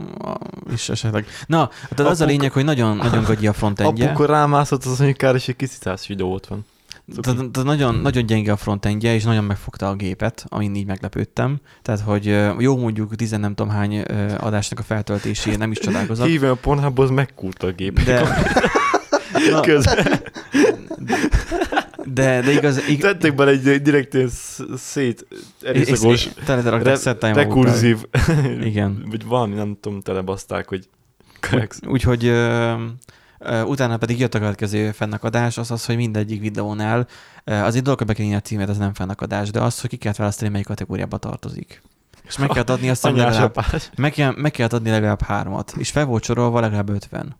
[0.73, 1.25] is esetleg.
[1.47, 4.05] Na, tehát az a lényeg, hogy nagyon, nagyon gagyi a frontendje.
[4.05, 6.65] Apukor rámászott az, hogy kár, és egy kicicás videó ott van.
[7.21, 11.60] Tehát nagyon, nagyon gyenge a frontendje, és nagyon megfogta a gépet, amin így meglepődtem.
[11.81, 12.25] Tehát, hogy
[12.60, 14.01] jó mondjuk tizen nem tudom hány
[14.38, 16.27] adásnak a feltöltésé, nem is csodálkozok.
[16.27, 18.03] Hívja a Pornhubhoz, megkúrta a gép.
[18.03, 18.23] De,
[19.51, 20.19] na, Közben
[22.13, 25.27] de, de igaz, ig, tettek bele egy direkt ilyen sz- szét
[25.62, 27.97] erőszakos, re- rekurzív,
[28.62, 29.03] Igen.
[29.12, 30.89] vagy valami, nem tudom, telebaszták, hogy
[31.53, 32.33] Úgy- Úgyhogy
[33.65, 37.07] Utána pedig jött a következő fennakadás, az az, hogy mindegyik videónál
[37.43, 39.89] az egy dolog, hogy be kell írni a címet, ez nem fennakadás, de az, hogy
[39.89, 41.81] ki kell választani, melyik kategóriába tartozik.
[42.27, 43.55] És meg kell adni azt, legalább,
[43.97, 47.36] meg kell, meg kell adni legalább hármat, és fel volt sorolva legalább 50.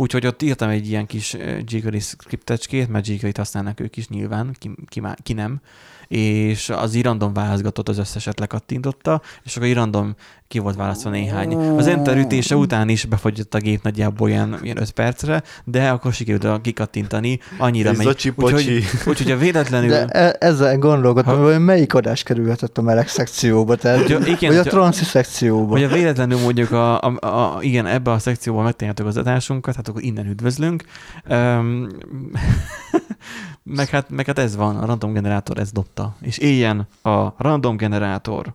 [0.00, 4.70] Úgyhogy ott írtam egy ilyen kis jQuery scriptecskét, mert jQuery-t használnak ők is nyilván, ki,
[4.86, 5.60] ki, ki nem,
[6.08, 10.14] és az irandom válaszgatott az összeset lekattintotta, és akkor irandom
[10.48, 11.54] ki volt választva néhány.
[11.54, 16.12] Az enter ütése után is befogyott a gép nagyjából ilyen, ilyen 5 percre, de akkor
[16.12, 18.32] sikerült kikattintani annyira megy.
[18.36, 19.88] Úgyhogy, úgyhogy a véletlenül...
[19.88, 24.66] De e- ezzel gondolkodtam, hogy melyik adás kerülhetett a meleg szekcióba, tehát, Hogyha- igen, vagy
[24.66, 25.66] a transzi szekcióba.
[25.66, 29.88] Vagy a véletlenül mondjuk a, a, a, igen, ebbe a szekcióban megtaláljátok az adásunkat, hát
[29.88, 30.84] akkor innen üdvözlünk.
[31.28, 31.88] Um,
[33.78, 36.16] meg, hát, meg hát ez van, a random generátor ez dobta.
[36.20, 38.54] És éljen a random generátor.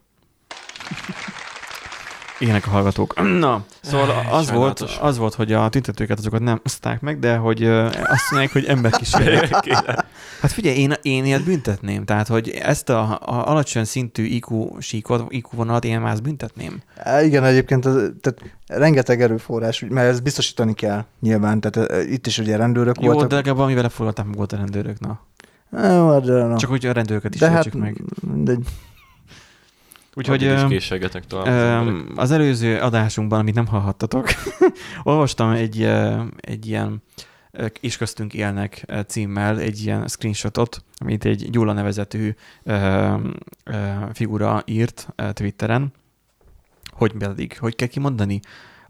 [2.39, 3.21] Ilyenek a hallgatók.
[3.39, 7.63] Na, szóval az volt, az volt, hogy a tüntetőket azokat nem oszták meg, de hogy
[7.63, 9.51] azt mondják, hogy emberkísérlet.
[10.41, 12.05] Hát figyelj, én, én ilyet büntetném.
[12.05, 16.81] Tehát, hogy ezt a, a alacsony szintű IQ síkot, IQ vonalat én már ezt büntetném.
[16.97, 22.27] Á, Igen, egyébként az, tehát rengeteg erőforrás, mert ezt biztosítani kell nyilván, tehát e, itt
[22.27, 23.29] is ugye rendőrök Jó, voltak.
[23.29, 25.19] de legalább amivel lefogadták meg volt a rendőrök, na.
[25.71, 26.57] Á, de, na.
[26.57, 28.01] Csak hogy a rendőröket is de hát, meg.
[28.33, 28.59] mindegy.
[30.15, 31.47] Úgyhogy is késelgetek tovább.
[32.15, 34.29] az az előző adásunkban, amit nem hallhattatok,
[35.03, 35.83] olvastam egy,
[36.37, 37.03] egy ilyen
[37.79, 42.33] is köztünk élnek címmel egy ilyen screenshotot, amit egy Gyula nevezetű
[44.13, 45.93] figura írt Twitteren,
[46.91, 48.39] hogy pedig, hogy kell kimondani?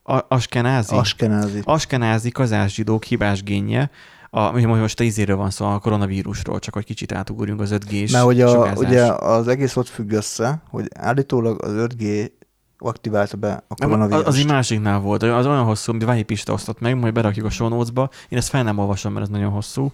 [0.04, 0.96] A, Askenázi?
[0.96, 1.62] Askenázi.
[1.64, 3.90] Askenázi kazás zsidók hibás génje,
[4.36, 8.24] a, most a izéről van szó, a koronavírusról, csak hogy kicsit átugorjunk az 5G-s Mert
[8.24, 8.88] hogy a, sugárzás.
[8.88, 12.32] ugye az egész ott függ össze, hogy állítólag az 5G
[12.78, 14.28] aktiválta be a koronavírust.
[14.28, 17.50] Az egy másiknál volt, az olyan hosszú, amit Ványi Pista osztott meg, majd berakjuk a
[17.50, 18.10] show notes-ba.
[18.30, 19.92] Én ezt fel nem olvasom, mert ez nagyon hosszú.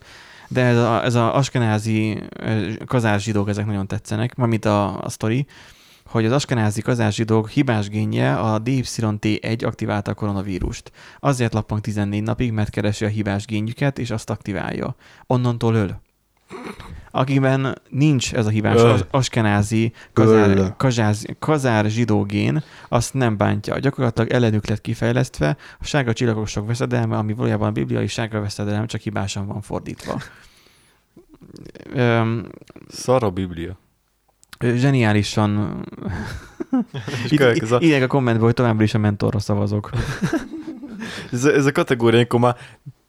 [0.48, 5.10] De ez a, ez a askenázi ö, kazás zsidók, ezek nagyon tetszenek, mármint a, a
[5.10, 5.46] sztori,
[6.10, 10.92] hogy az askenázi kazás zsidók hibás génje a DYT1 aktiválta a koronavírust.
[11.20, 14.96] Azért lappang 14 napig, mert keresi a hibás génjüket, és azt aktiválja.
[15.28, 16.02] Onnantól öl.
[17.12, 18.90] Akiben nincs ez a hibás Öl.
[18.90, 20.74] az askenázi kazár, Öl.
[20.78, 23.80] kazsáz, kazár zsidó gén, azt nem bántja.
[23.80, 29.02] Gyakorlatilag ellenük lett kifejlesztve a sárga csillagosok veszedelme, ami valójában a bibliai sárga veszedelem, csak
[29.02, 30.22] hibásan van fordítva.
[31.94, 32.50] Öm,
[32.88, 33.78] Szar a Biblia.
[34.64, 35.84] Zseniálisan
[37.30, 39.90] itt, következő a- írják a kommentben, hogy továbbra is a mentorra szavazok.
[41.32, 42.56] Ez, a- ez a kategória, amikor már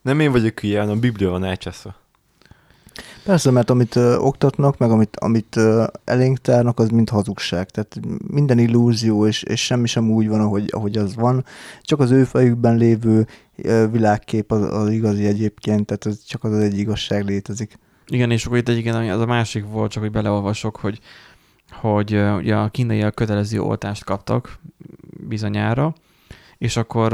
[0.02, 1.94] nem én vagyok hülye, hanem a Biblia van elcseszve.
[3.24, 7.70] Persze, mert amit ö, oktatnak, meg amit, amit ö, elénk tárnak, az mind hazugság.
[7.70, 11.44] Tehát minden illúzió, és, és semmi sem úgy van, ahogy, ahogy az van.
[11.82, 16.54] Csak az ő fejükben lévő ö, világkép az, az igazi egyébként, tehát ez csak az
[16.54, 17.78] egy igazság létezik.
[18.06, 20.98] Igen, és akkor itt egyébként ami- az a másik volt, csak hogy beleolvasok, hogy,
[21.70, 24.58] hogy ugye a kínaiak kötelező oltást kaptak
[25.28, 25.94] bizonyára,
[26.58, 27.12] és akkor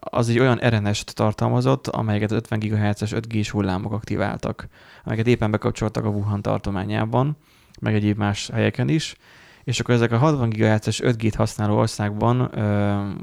[0.00, 4.68] az egy olyan RNS-t tartalmazott, amelyeket 50 GHz-es 5G-s hullámok aktiváltak,
[5.04, 7.36] amelyeket éppen bekapcsoltak a Wuhan tartományában,
[7.80, 9.16] meg egyéb más helyeken is,
[9.64, 12.40] és akkor ezek a 60 GHz-es 5G-t használó országban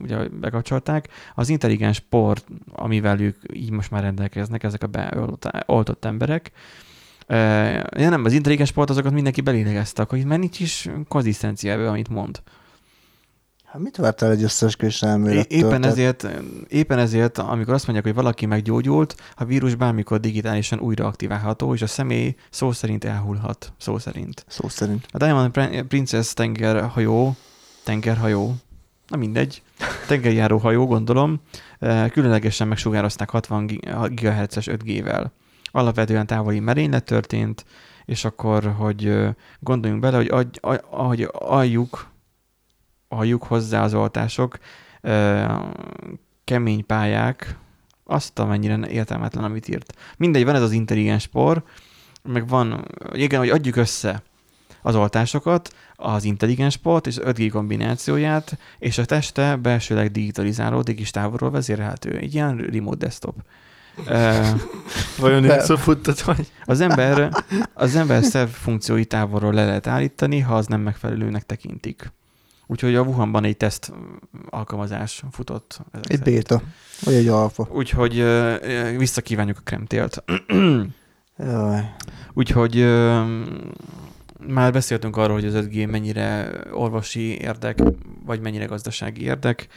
[0.02, 6.52] ugye bekapcsolták, az intelligens port, amivel ők így most már rendelkeznek, ezek a beoltott emberek,
[7.28, 11.88] ja, nem, az intelligens port azokat mindenki belélegezte, akkor itt már nincs is konzisztencia ebben,
[11.88, 12.42] amit mond.
[13.74, 15.60] Hát mit vártál egy összeesküvés elmélettől?
[15.60, 16.28] Éppen Tehát ezért,
[16.68, 21.82] éppen ezért, amikor azt mondják, hogy valaki meggyógyult, a vírus bármikor digitálisan újra aktiválható, és
[21.82, 23.74] a személy szó szerint elhullhat.
[23.78, 24.46] Szó szerint.
[24.48, 25.06] Szó szerint.
[25.12, 27.36] A Diamond Prin- Princess tengerhajó,
[27.84, 28.56] tengerhajó,
[29.08, 29.62] na mindegy,
[30.08, 31.42] tengerjáró hajó, gondolom,
[32.12, 33.66] különlegesen megsugározták 60
[34.08, 35.26] GHz-es 5G-vel.
[35.76, 37.66] Alapvetően távoli merénylet történt,
[38.06, 42.12] és akkor, hogy gondoljunk bele, hogy adj, a- ahogy aljuk,
[43.08, 44.58] aljuk hozzá az oltások,
[46.44, 47.58] kemény pályák,
[48.04, 49.96] azt amennyire értelmetlen, amit írt.
[50.18, 51.64] Mindegy, van ez az intelligens por,
[52.24, 54.24] meg van, igen, hogy adjuk össze
[54.82, 61.12] az oltásokat, az intelligens port és az 5G kombinációját, és a teste belsőleg digitalizálódik és
[61.12, 62.18] távolról vezérelhető.
[62.18, 63.36] Egy ilyen remote desktop.
[65.18, 65.46] Vajon
[66.26, 66.52] vagy?
[66.66, 67.30] Az ember,
[67.74, 72.12] az ember szerv funkciói távolról le lehet állítani, ha az nem megfelelőnek tekintik.
[72.68, 73.94] Úgyhogy a Wuhanban egy teszt
[74.50, 75.82] alkalmazás futott.
[75.92, 76.36] ezek Egy szerint.
[76.36, 76.62] béta,
[77.04, 77.68] vagy egy alfa.
[77.72, 78.26] Úgyhogy
[78.98, 80.24] visszakívánjuk a kremtélt.
[82.34, 82.76] Úgyhogy
[84.48, 87.80] már beszéltünk arról, hogy az 5G mennyire orvosi érdek,
[88.26, 89.68] vagy mennyire gazdasági érdek.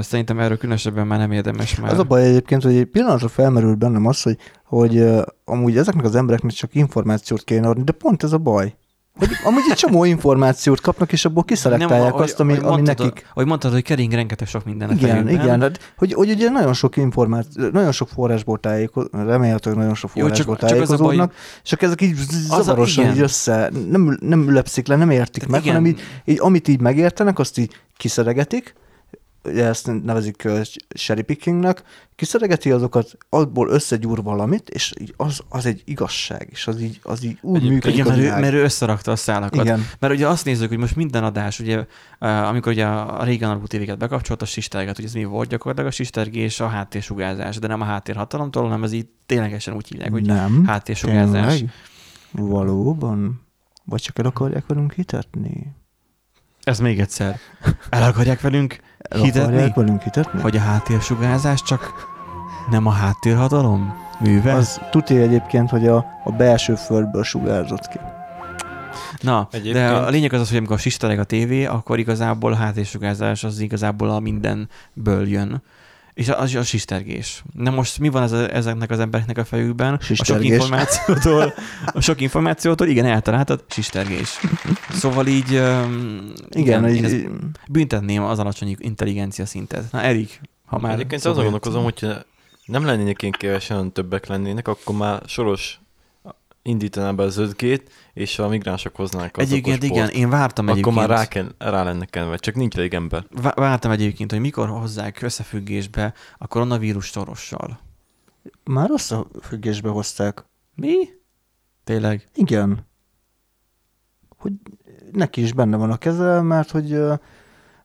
[0.00, 1.92] Szerintem erről különösebben már nem érdemes már.
[1.92, 5.04] Az a baj egyébként, hogy egy pillanatra felmerül bennem az, hogy, hogy
[5.44, 8.74] amúgy ezeknek az embereknek csak információt kéne adni, de pont ez a baj.
[9.18, 12.98] Hogy amúgy egy csomó információt kapnak, és abból kiszelektálják ahogy- azt, ami, ahogy ami mondtad,
[13.06, 13.26] nekik...
[13.34, 16.96] Ahogy mondtad, hogy kering rengeteg sok minden Igen, igen, hát, hogy, hogy ugye nagyon sok
[16.96, 21.82] információ, nagyon sok forrásból tájékozódnak, remélhetőleg nagyon sok Jó, csak- forrásból csak baj- tájékozódnak, csak
[21.82, 22.14] ezek így
[22.48, 25.74] zavarosan így össze, nem, nem ülepszik le, nem értik Tehát meg, igen.
[25.74, 28.74] hanem így, így, amit így megértenek, azt így kiszeregetik,
[29.44, 30.48] ugye ezt nevezik
[30.88, 31.82] cherry pickingnek,
[32.16, 37.24] kiszeregeti azokat, abból összegyúr valamit, és így az, az egy igazság, és az így, az
[37.24, 39.64] így úgy Egyébként működik Igen, mert ő, mert ő összerakta a szálakat.
[39.64, 39.86] Igen.
[39.98, 41.84] Mert ugye azt nézzük, hogy most minden adás, ugye,
[42.18, 45.94] amikor ugye a régen alapú tévéket bekapcsolt, a sisterget, hogy ez mi volt gyakorlatilag a
[45.94, 50.64] sistergés, a háttérsugárzás, de nem a háttérhatalomtól, hanem ez így ténylegesen úgy hívják, hogy nem,
[50.66, 51.56] háttérsugárzás.
[51.56, 51.74] tényleg?
[52.30, 53.42] Valóban?
[53.84, 55.74] Vagy csak el akarják velünk hitetni?
[56.64, 57.38] Ez még egyszer.
[57.90, 60.40] El akarják velünk El hitetni, akarják velünk hitetni?
[60.40, 61.92] hogy a háttérsugárzás csak
[62.70, 64.52] nem a háttérhatalom műve?
[64.52, 67.98] Az tuti egyébként, hogy a, a belső földből sugárzott ki.
[69.20, 72.56] Na, de Egyébként- a lényeg az az, hogy amikor sistereg a tévé, akkor igazából a
[72.56, 75.62] háttérsugárzás az igazából a mindenből jön.
[76.14, 77.44] És az a sistergés.
[77.52, 79.94] Na most mi van ez a, ezeknek az embereknek a fejükben?
[79.94, 80.50] A sok Sistergés.
[80.50, 81.54] információtól,
[81.86, 84.40] a sok információtól, igen, eltaláltad, sistergés.
[84.90, 87.28] Szóval így, um, Igen, én így,
[87.68, 89.92] büntetném az alacsony intelligencia szintet.
[89.92, 90.92] Na, Erik, ha már...
[90.92, 92.08] Egyébként azon gondolkozom, hogy
[92.64, 95.78] nem lennének én kevesen, többek lennének, akkor már soros
[96.64, 101.08] indítaná be az 5 és a migránsok hoznák az Egyébként igen, én vártam Akkor egyébként.
[101.08, 103.26] már rá, kell, rá lenne kenve, csak nincs elég ember.
[103.42, 107.78] Vá- Vártam egyébként, hogy mikor hozzák összefüggésbe a koronavírus torossal.
[108.64, 110.44] már összefüggésbe hozták.
[110.74, 110.94] Mi?
[111.84, 112.28] Tényleg?
[112.34, 112.86] Igen.
[114.36, 114.52] Hogy
[115.12, 117.14] neki is benne van a keze, mert hogy ö,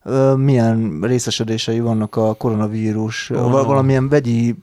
[0.03, 3.51] ö, milyen részesedései vannak a koronavírus, oh.
[3.51, 4.55] valamilyen vegyi,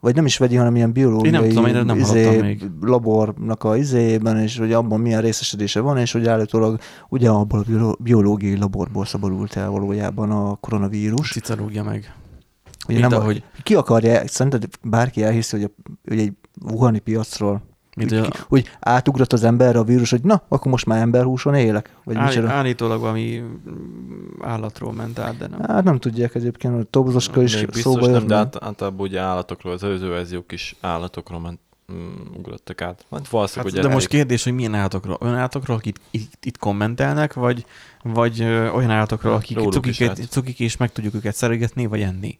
[0.00, 2.70] vagy nem is vegyi, hanem ilyen biológiai Én nem tudom, én nem izé, még.
[2.80, 7.96] labornak a izében, és hogy abban milyen részesedése van, és hogy állítólag ugye abból a
[7.98, 11.32] biológiai laborból szabadult el valójában a koronavírus.
[11.32, 12.14] Cica rúgja meg.
[12.88, 16.32] Ugye Mint nem, ahogy, Ki akarja, szerinted bárki elhiszi, hogy, a, hogy egy
[16.70, 17.62] wuhani piacról
[17.98, 21.00] mint úgy, hogy ki- úgy átugrott az emberre a vírus, hogy na, akkor most már
[21.00, 21.96] emberhúson élek?
[22.04, 22.50] Vagy Állí, micsoda?
[22.50, 23.42] állítólag valami
[24.40, 25.60] állatról ment át, de nem.
[25.60, 28.28] Hát nem tudják egyébként, hogy Tobozoska is Még szóba biztos nem, jött.
[28.28, 31.58] de át, általában ugye állatokról, az előző verziók is állatokról ment,
[31.92, 33.06] mm, ugrottak át.
[33.10, 35.18] Hát valószínűleg, Hát, hogy de most kérdés, hogy milyen állatokról?
[35.20, 37.64] Olyan állatokról, akik itt, itt kommentelnek, vagy,
[38.02, 42.38] vagy ö, olyan állatokról, Hát, akik cukik, és meg tudjuk őket szeregetni, vagy enni?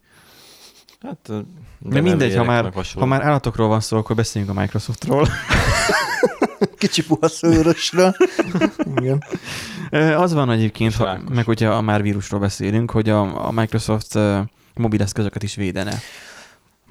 [1.03, 1.31] Hát,
[1.79, 5.29] De mindegy, ha már, ha már állatokról van szó, akkor beszéljünk a Microsoftról.
[6.79, 8.17] Kicsi puha szőrösről.
[8.97, 9.25] Igen.
[10.17, 14.19] Az van egyébként, ha, meg hogyha a már vírusról beszélünk, hogy a, a Microsoft
[14.75, 15.95] mobileszközöket is védene.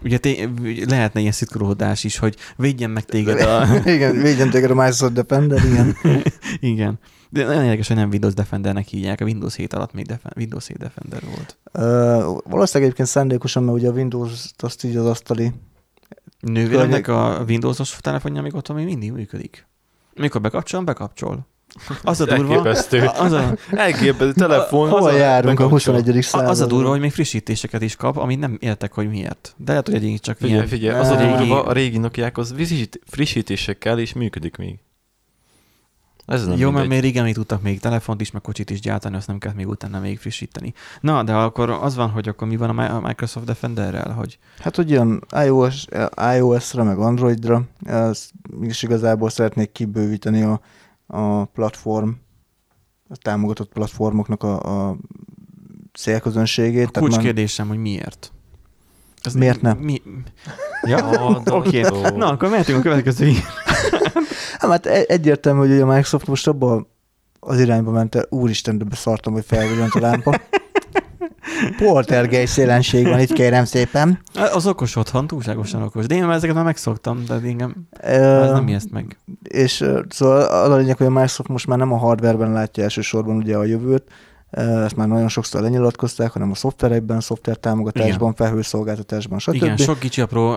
[0.04, 0.50] Ugye té-
[0.90, 3.68] lehetne ilyen szitkolódás is, hogy védjen meg téged a...
[3.96, 5.98] igen, végén téged a Microsoft Defender, igen.
[6.60, 7.00] Igen.
[7.30, 10.68] De nagyon érdekes, hogy nem Windows Defendernek hívják, a Windows 7 alatt még Defen- Windows
[10.68, 11.58] 7 Defender volt.
[11.74, 11.82] Uh,
[12.50, 15.52] valószínűleg egyébként szándékosan, mert ugye a Windows azt így az asztali.
[16.40, 19.68] Nővéremnek a Windows-os telefonja még otthon még mindig működik.
[20.14, 21.48] Mikor bekapcsolom, bekapcsol.
[22.04, 23.06] Az a durva, Elképesztő.
[23.06, 24.92] az a, Elképesztő telefon.
[24.94, 25.94] Az a- járunk a bekapcsol.
[25.94, 26.18] 21.
[26.18, 26.50] a- században?
[26.52, 29.54] az a durva, hogy még frissítéseket is kap, amit nem értek, hogy miért.
[29.58, 33.00] De lehet, hogy egyébként csak Figyelj, ilyen figyelj, az a durva, a régi Nokiákhoz frissít-
[33.06, 34.80] frissítésekkel is működik még.
[36.28, 36.90] Ez nem Jó, mert mindegy.
[36.90, 39.68] még régen még tudtak még telefont is, meg kocsit is gyártani, azt nem kellett még
[39.68, 40.74] utána még frissíteni.
[41.02, 44.40] Na, de akkor az van, hogy akkor mi van a Mi- a Microsoft Defenderrel, hogy
[44.60, 45.86] Hát, hogy ilyen iOS,
[46.36, 50.62] iOS-ra, meg Androidra, ez mégis igazából szeretnék kibővíteni a,
[51.08, 52.10] a platform,
[53.10, 54.98] a támogatott platformoknak a, a
[55.94, 56.88] célközönségét.
[56.88, 58.32] a Tehát már- kulcskérdésem, hogy miért?
[59.22, 59.74] Ez Miért ne?
[59.74, 60.02] Mi?
[60.84, 61.10] Ja,
[61.46, 61.82] oké.
[62.16, 63.32] Na, akkor mehetünk a következő
[64.60, 66.88] Hát, hát e- egyértelmű, hogy ugye a Microsoft most abba
[67.40, 70.42] az irányba ment el, úristen, de beszartam, hogy felvillant a lámpa.
[71.78, 74.20] Poltergeist jelenség van itt, kérem szépen.
[74.34, 76.06] Az okos otthon, túlságosan okos.
[76.06, 79.18] De én már ezeket már megszoktam, de engem Ö, ez nem ijeszt meg.
[79.42, 83.36] És szóval az a lényeg, hogy a Microsoft most már nem a hardwareben látja elsősorban
[83.36, 84.04] ugye a jövőt,
[84.50, 89.54] ezt már nagyon sokszor lenyilatkozták, hanem a szoftverekben, szoftvertámogatásban, felhőszolgáltatásban, stb.
[89.54, 90.56] Igen, sok kicsi apró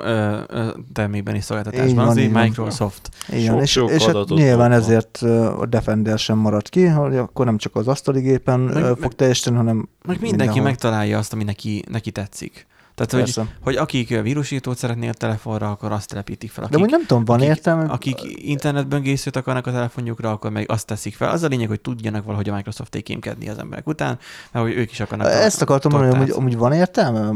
[0.92, 1.94] termékben Így szolgáltatásban.
[1.94, 2.42] van, Azért így van.
[2.42, 3.08] Microsoft.
[3.28, 4.72] Igen, Sok- és, sok és hát nyilván van.
[4.78, 5.16] ezért
[5.58, 9.56] a Defender sem maradt ki, hogy akkor nem csak az asztali gépen meg- fog teljesíteni,
[9.56, 9.88] hanem Meg
[10.20, 10.62] mindenki mindenhol.
[10.62, 12.66] megtalálja azt, ami neki, neki tetszik.
[13.06, 13.54] Tehát, hogy, Persze.
[13.60, 16.64] hogy akik vírusírtót szeretnél a telefonra, akkor azt telepítik fel.
[16.64, 17.84] De Akik, úgy nem tudom, van akik, értelme?
[17.84, 21.30] akik internetböngészőt akarnak a telefonjukra, akkor meg azt teszik fel.
[21.30, 24.18] Az a lényeg, hogy tudjanak valahogy a Microsoft kémkedni az emberek után,
[24.52, 25.26] mert hogy ők is akarnak.
[25.26, 27.32] a Ezt akartam mondani, hogy amúgy van értelme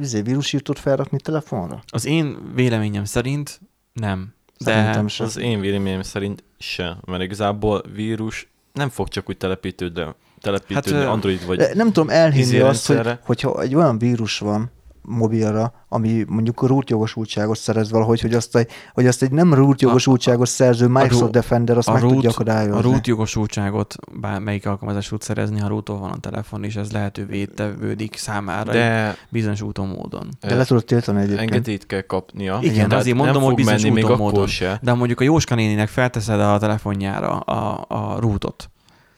[0.00, 1.82] izé, vírusírtót felrakni telefonra?
[1.86, 3.60] Az én véleményem szerint
[3.92, 4.34] nem.
[4.58, 5.26] De Szerintem sem.
[5.26, 10.04] Az én véleményem szerint se, mert igazából vírus nem fog csak úgy telepítődni,
[10.40, 11.58] telepítődni Hát, Android vagy...
[11.58, 14.70] De nem tudom elhinni izé azt, hogy, hogyha egy olyan vírus van
[15.02, 19.54] mobilra, ami mondjuk a root jogosultságot szerez valahogy, hogy azt egy, hogy azt egy nem
[19.54, 22.78] root jogosultságot szerző Microsoft root- Defender azt a meg root- tudja akadályozni.
[22.78, 27.44] A root jogosultságot bármelyik alkalmazás tud szerezni, ha rootól van a telefon, és ez lehetővé
[27.44, 28.78] tevődik számára de...
[28.78, 30.28] de bizonyos úton módon.
[30.40, 31.50] De le tudod tiltani egyébként.
[31.50, 32.58] engedélyt kell kapnia.
[32.60, 34.46] Igen, Tehát azért mondom, nem hogy fog bizonyos még úton, módon.
[34.46, 34.78] se.
[34.82, 38.70] De mondjuk a Jóska néninek felteszed a telefonjára a, a rootot,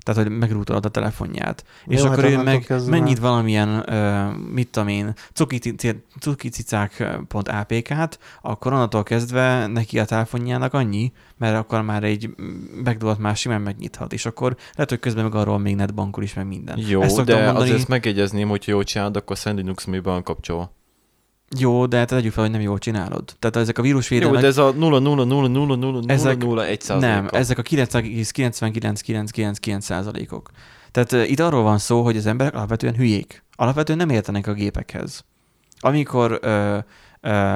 [0.04, 4.30] tehát hogy megrútolod a telefonját, és Jó, hát akkor ő meg kezdve mennyit valamilyen, ö,
[4.52, 5.14] mit tudom én,
[6.20, 12.34] cukicicák.apk-t, akkor onnantól kezdve neki a telefonjának annyi, mert akkor már egy
[12.84, 16.46] backdoor már simán megnyithat, és akkor lehet, hogy közben meg arról még netbankol is, meg
[16.46, 16.78] minden.
[16.78, 20.22] Jó, Ezt de mondani, azért ezt megjegyezném, hogy jól csinálod, akkor Send Linux mi van
[20.22, 20.72] kapcsolva.
[21.58, 23.24] Jó, de hát tegyük fel, hogy nem jól csinálod.
[23.38, 24.40] Tehát ezek a Jó, vírusvédelmek...
[24.40, 27.62] de ez a 0 0 0 0 0 Ezek- 0 0 1 Nem, ezek a
[27.62, 30.50] 9,99999 százalékok.
[30.90, 33.42] Tehát uh, itt arról van szó, hogy az emberek alapvetően hülyék.
[33.56, 35.24] Alapvetően nem értenek a gépekhez.
[35.80, 36.78] Amikor uh,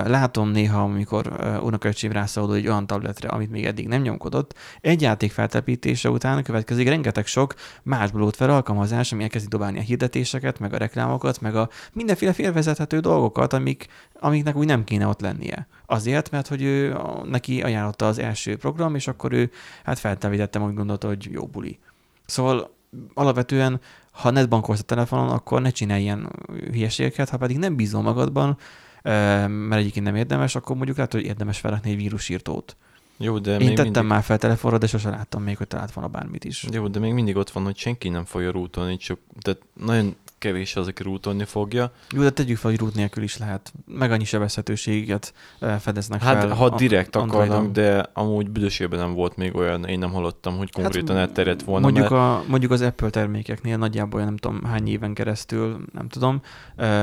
[0.05, 5.33] látom néha, amikor unokaöcsém rászóló egy olyan tabletre, amit még eddig nem nyomkodott, egy játék
[5.33, 10.77] feltelepítése után következik rengeteg sok más bloatware alkalmazás, ami elkezdi dobálni a hirdetéseket, meg a
[10.77, 13.87] reklámokat, meg a mindenféle félvezethető dolgokat, amik,
[14.21, 15.67] amiknek úgy nem kéne ott lennie.
[15.87, 19.51] Azért, mert hogy ő, neki ajánlotta az első program, és akkor ő
[19.85, 21.79] hát feltelepítettem, úgy gondolta, hogy jó buli.
[22.27, 22.75] Szóval
[23.15, 23.81] alapvetően,
[24.13, 26.33] ha netbankolsz a telefonon, akkor ne csinálj ilyen
[26.71, 28.59] hülyeségeket, ha pedig nem bízol magadban,
[29.03, 32.77] mert egyébként nem érdemes, akkor mondjuk lehet, hogy érdemes felrakni egy vírusírtót.
[33.17, 34.03] Jó, de Én még tettem mindig...
[34.03, 36.67] már fel telefonra, de sose láttam még, hogy talált volna bármit is.
[36.73, 40.77] Jó, de még mindig ott van, hogy senki nem fogja rútolni, csak tehát nagyon kevés
[40.77, 41.93] az, aki rútolni fogja.
[42.11, 43.73] Jó, de tegyük fel, hogy root nélkül is lehet.
[43.87, 45.35] Meg annyi sebezhetőséget
[45.81, 46.49] fedeznek Hát fel.
[46.55, 47.51] ha a- direkt Androidon.
[47.57, 51.63] akarnak, de amúgy büdösében nem volt még olyan, én nem hallottam, hogy konkrétan Hát, elterjedt
[51.63, 56.09] volna, mondjuk, mert a, mondjuk az Apple termékeknél nagyjából nem tudom hány éven keresztül, nem
[56.09, 56.41] tudom,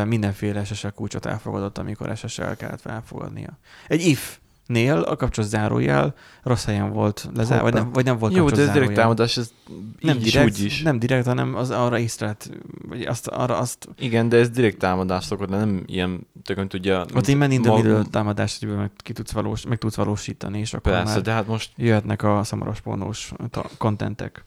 [0.05, 3.57] mindenféle SSL kulcsot elfogadott, amikor SSL kellett elfogadnia.
[3.88, 8.34] Egy if Nél a kapcsolat zárójel rossz helyen volt lezárva, vagy nem, vagy nem volt
[8.34, 9.51] jó, de ez direkt támadás, ez
[9.99, 10.82] nem így direkt, is, úgy is.
[10.82, 12.49] nem direkt, hanem az arra észrelt,
[12.88, 17.05] vagy azt, arra azt, Igen, de ez direkt támadás szokott, de nem ilyen, tökön tudja...
[17.16, 20.74] ott én the mag- middle támadást hogy meg, ki tudsz valós, meg tudsz valósítani, és
[20.74, 23.32] akkor Persze, már de hát most jöhetnek a szamaros pornós
[23.78, 24.45] kontentek.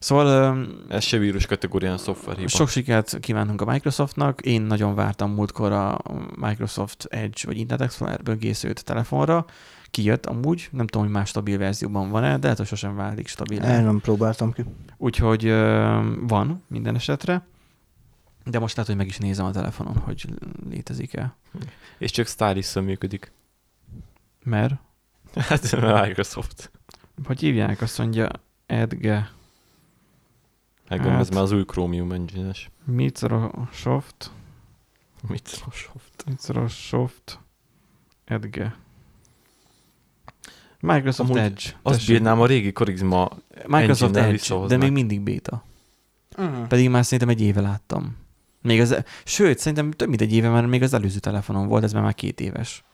[0.00, 2.48] Szóval ez se vírus kategórián szoftver hiba.
[2.48, 4.40] Sok sikert kívánunk a Microsoftnak.
[4.40, 5.98] Én nagyon vártam múltkor a
[6.36, 9.44] Microsoft Edge vagy Internet Explorer böngészőt telefonra.
[9.90, 13.62] Kijött amúgy, nem tudom, hogy más stabil verzióban van-e, de hát hogy sosem válik stabil.
[13.62, 14.64] El nem próbáltam ki.
[14.96, 15.48] Úgyhogy
[16.20, 17.46] van minden esetre.
[18.44, 20.24] De most lehet, hogy meg is nézem a telefonon, hogy
[20.70, 21.34] létezik-e.
[21.98, 23.32] És csak stylus működik.
[24.42, 24.74] Mert,
[25.48, 26.70] Hát mert Microsoft.
[27.24, 28.28] hogy hívják, azt mondja
[28.66, 29.30] Edge
[30.90, 31.28] Megmondom, Hát.
[31.28, 32.70] ez már az új Chromium engine-es.
[32.84, 34.30] Microsoft
[35.28, 36.24] Microsoft.
[36.26, 37.38] Microsoft
[38.24, 38.76] Edge
[40.80, 41.62] Microsoft Amúgy Edge.
[41.82, 42.08] Azt Tessék.
[42.08, 43.30] bírnám a régi Charisma
[43.66, 45.64] Microsoft Edge, de még mindig beta.
[46.38, 46.66] Uh-huh.
[46.66, 48.16] Pedig már szerintem egy éve láttam.
[48.62, 51.92] Még az, sőt, szerintem több mint egy éve, mert még az előző telefonon volt, ez
[51.92, 52.84] már, már két éves.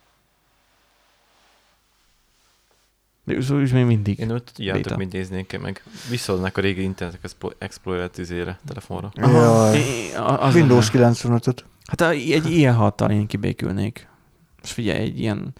[3.27, 4.19] De úgy úgy még mindig.
[4.19, 4.97] Én ott tudjátok, Beta.
[4.97, 5.83] mit néznék meg.
[6.11, 9.11] Visszaadnák a régi Internet Explo- Explorer-et izére, telefonra.
[9.15, 9.77] Jaj.
[9.79, 11.13] é- a- az Windows lenne.
[11.15, 11.65] 95-öt.
[11.87, 14.09] Hát a- egy ilyen hattal én kibékülnék.
[14.63, 15.53] És figyelj, egy ilyen...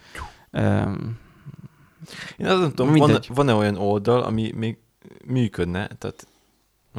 [0.51, 1.17] Um,
[2.37, 4.77] Én azt nem tudom, van, van-e olyan oldal, ami még
[5.25, 6.27] működne, tehát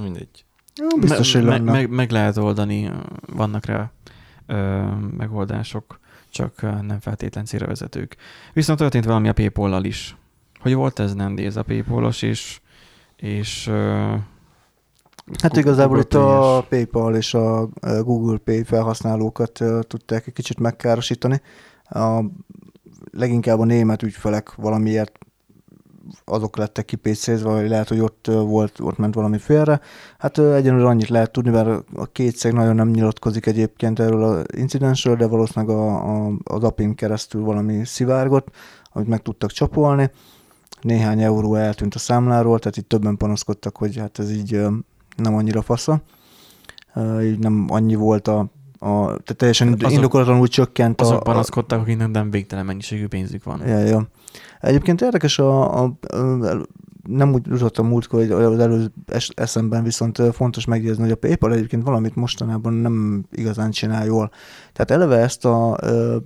[0.02, 0.44] mindegy.
[0.74, 1.72] Jó, biztos, hogy me- lenne.
[1.72, 2.90] meg, meg lehet oldani,
[3.26, 3.90] vannak rá
[4.46, 4.82] ö,
[5.16, 6.00] megoldások,
[6.30, 8.16] csak nem feltétlen célra vezetők.
[8.52, 10.16] Viszont történt valami a Paypal-lal is.
[10.60, 12.60] Hogy volt ez, Nandi, ez a Paypal-os, és,
[13.16, 13.70] és
[15.42, 16.66] Hát Google igazából itt a.
[16.68, 17.68] PayPal és a
[18.02, 21.40] Google Pay felhasználókat tudták egy kicsit megkárosítani.
[21.84, 22.24] A,
[23.10, 25.18] leginkább a német ügyfelek valamiért
[26.24, 29.80] azok lettek kipécézve, vagy lehet, hogy ott volt, ott ment valami félre.
[30.18, 34.44] Hát egyenlőre annyit lehet tudni, mert a két cég nagyon nem nyilatkozik egyébként erről az
[34.56, 38.48] incidensről, de valószínűleg a, a, az APIN keresztül valami szivárgott,
[38.92, 40.10] amit meg tudtak csapolni.
[40.80, 44.60] Néhány euró eltűnt a számláról, tehát itt többen panaszkodtak, hogy hát ez így
[45.16, 46.00] nem annyira fasza.
[47.22, 48.46] Így nem annyi volt a
[48.80, 53.66] a tehát teljesen Azok- indokolatlanul csökkent Azok a, panaszkodtak, akiknek nem végtelen mennyiségű pénzük van.
[53.66, 54.08] Ja, ja.
[54.60, 56.66] Egyébként érdekes, a, a, a
[57.08, 61.16] nem úgy jutottam múltkor, hogy az előző es- eszemben viszont ö, fontos megjegyezni, hogy a
[61.16, 64.30] PayPal egyébként valamit mostanában nem igazán csinál jól.
[64.72, 66.16] Tehát eleve ezt a ö,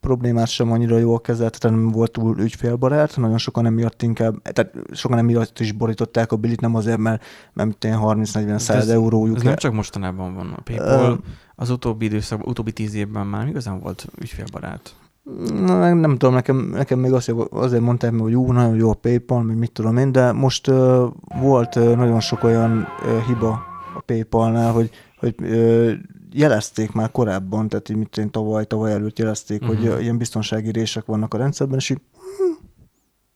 [0.00, 4.74] problémát sem annyira jól kezelte, tehát nem volt túl ügyfélbarát, nagyon sokan emiatt inkább, tehát
[4.92, 8.88] sokan emiatt is borították a bilit, nem azért, mert, mert mit én 30-40 ez- száz
[8.88, 9.36] eurójuk.
[9.36, 10.46] Ez nem csak mostanában van.
[10.46, 11.20] A Ö, PayPal
[11.54, 14.94] az utóbbi időszakban, utóbbi tíz évben már igazán volt ügyfélbarát.
[15.24, 18.94] Na, nem, tudom, nekem, nekem még azért, azért mondták meg, hogy jó, nagyon jó a
[18.94, 21.08] PayPal, meg mit tudom én, de most uh,
[21.40, 23.62] volt uh, nagyon sok olyan uh, hiba
[23.94, 25.92] a PayPalnál, hogy, hogy uh,
[26.32, 29.76] jelezték már korábban, tehát így mit én tavaly, tavaly előtt jelezték, uh-huh.
[29.76, 32.64] hogy uh, ilyen biztonsági rések vannak a rendszerben, és így hm,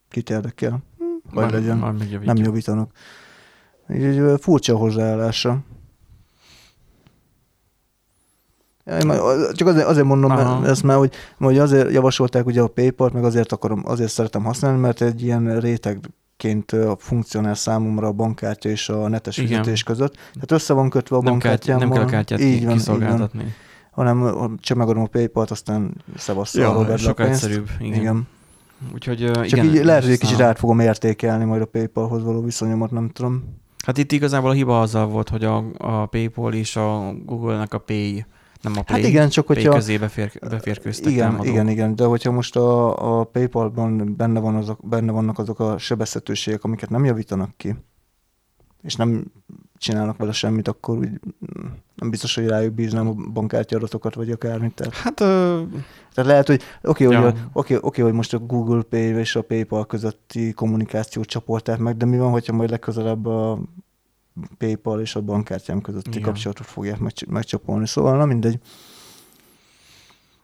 [0.08, 2.24] kit érdekel, hm, vagy legyen, megjavítjuk.
[2.24, 2.90] nem javítanak.
[3.90, 5.48] Így uh, furcsa hozzáállása.
[5.48, 5.62] Ja, én már-
[9.52, 10.66] Csak azért, azért mondom Aha.
[10.66, 14.78] ezt, mert hogy, hogy azért javasolták ugye a PayPal-t, meg azért akarom, azért szeretem használni,
[14.78, 19.48] mert egy ilyen rétegként funkcionál számomra a bankkártya és a netes Igen.
[19.48, 20.14] fizetés között.
[20.14, 22.74] Tehát össze van kötve a nem, kell, nem kell a kártyát így van, így van.
[22.74, 23.54] kiszolgáltatni.
[23.90, 27.44] Hanem csak megadom a PayPal-t, aztán szevasszal Ja, a sokkal pénzt.
[27.44, 27.68] egyszerűbb.
[27.80, 28.00] Igen.
[28.00, 28.28] Igen.
[28.94, 32.22] Úgyhogy uh, Csak igen, így lehet, hogy egy kicsit át fogom értékelni majd a PayPal-hoz
[32.22, 33.62] való viszonyomat, nem tudom.
[33.84, 37.78] Hát itt igazából a hiba azzal volt, hogy a, a PayPal és a Google-nek a
[37.78, 38.26] Pay,
[38.64, 39.72] nem a Play, Hát igen, csak hogyha...
[39.72, 41.46] közé befér, beférkőztek Igen, támadók.
[41.46, 45.78] igen, igen, de hogyha most a, a PayPal-ban benne, van azok, benne vannak azok a
[45.78, 47.74] sebezhetőségek, amiket nem javítanak ki,
[48.82, 49.24] és nem
[49.78, 51.08] csinálnak vele semmit, akkor úgy
[51.94, 54.74] nem biztos, hogy rájuk bíznám a bankkártya adatokat, vagy akármit.
[54.74, 55.62] Tehát, Hát ö,
[56.14, 57.22] tehát lehet, hogy oké, okay, Ja.
[57.22, 61.78] hogy, a- oké, oké, hogy most a Google Pay és a PayPal közötti kommunikációt csapolták
[61.78, 63.58] meg, de mi van, hogyha majd legközelebb a
[64.58, 66.22] PayPal és a bankkártyám közötti Igen.
[66.22, 67.86] kapcsolatot fogják megcs- megcsapolni.
[67.86, 68.58] Szóval, na mindegy.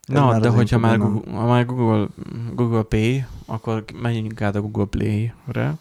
[0.06, 0.98] Na, már de hogyha már.
[0.98, 2.06] Google, ha már Google,
[2.54, 5.74] Google Pay, akkor menjünk át a Google Play-re.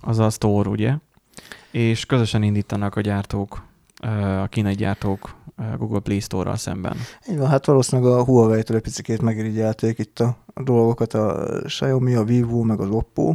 [0.00, 0.94] Az a Store, ugye?
[1.70, 3.62] És közösen indítanak a gyártók,
[4.42, 5.34] a kínai gyártók
[5.78, 6.96] Google Play Store-ral szemben.
[7.30, 12.24] Így van, hát valószínűleg a Huawei-től egy picit megirigyelték itt a, dolgokat, a Xiaomi, a
[12.24, 13.34] Vivo, meg az Oppo.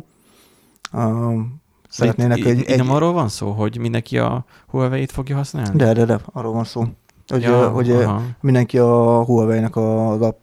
[1.91, 2.77] Szeretnének Itt- egy, itt egy...
[2.77, 5.77] Nem arról van szó, hogy mindenki a Huawei-t fogja használni?
[5.77, 6.85] De, de, de, arról van szó.
[7.27, 8.21] Hogy, ja, hogy aha.
[8.41, 10.39] mindenki a Huawei-nek az app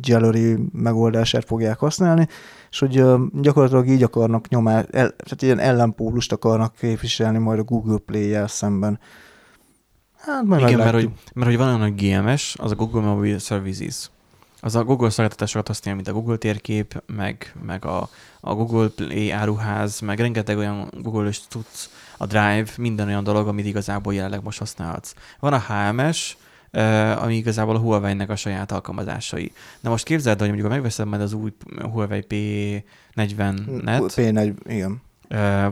[0.00, 2.28] gallery megoldását fogják használni,
[2.70, 3.04] és hogy
[3.40, 8.98] gyakorlatilag így akarnak nyomás, el, tehát ilyen ellenpólust akarnak képviselni majd a Google Play-jel szemben.
[10.18, 13.38] Hát majd Igen, mert hogy, mert hogy van olyan, hogy GMS, az a Google Mobile
[13.38, 14.10] Services.
[14.60, 18.08] Az a Google szolgáltatásokat használja, mint a Google térkép, meg, meg a,
[18.40, 23.66] a Google Play áruház, meg rengeteg olyan Google-ös tudsz, a Drive, minden olyan dolog, amit
[23.66, 25.14] igazából jelenleg most használhatsz.
[25.38, 26.36] Van a HMS,
[27.16, 29.52] ami igazából a Huawei-nek a saját alkalmazásai.
[29.80, 31.52] Na most képzeld, hogy mondjuk ha megveszed majd az új
[31.92, 35.02] Huawei P40-net, P4, igen.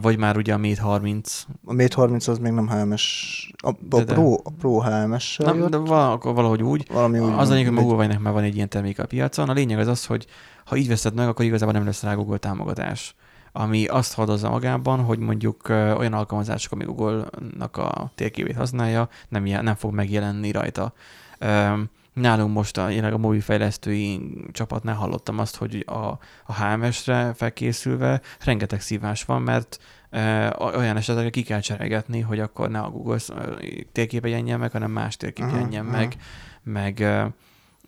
[0.01, 3.73] Vagy már ugye a Mate 30, A Mate 30 az még nem HMS, a, a,
[3.81, 4.13] De, de.
[4.15, 5.71] Pro, a Pro HMS-sel nem, jött.
[5.71, 7.83] de val- valahogy úgy, valami úgy az a lényeg, hogy.
[7.83, 9.49] Huawei-nek már van egy ilyen termék a piacon.
[9.49, 10.27] A lényeg az az, hogy
[10.65, 13.15] ha így veszed meg, akkor igazából nem lesz rá Google támogatás.
[13.53, 19.75] Ami azt hordozza magában, hogy mondjuk olyan alkalmazások, ami Google-nak a térképét használja, nem, nem
[19.75, 20.93] fog megjelenni rajta.
[21.39, 21.73] Ö,
[22.21, 24.21] Nálunk most a, jelenleg a mobilfejlesztői
[24.53, 29.79] csapatnál hallottam azt, hogy a, a HMS-re felkészülve rengeteg szívás van, mert
[30.11, 33.57] ö, olyan esetekre ki kell cseregetni, hogy akkor ne a Google ö,
[33.93, 35.97] térképe jelenjen meg, hanem más térkép jelenjen aha.
[35.97, 36.17] meg,
[36.63, 37.27] meg ö,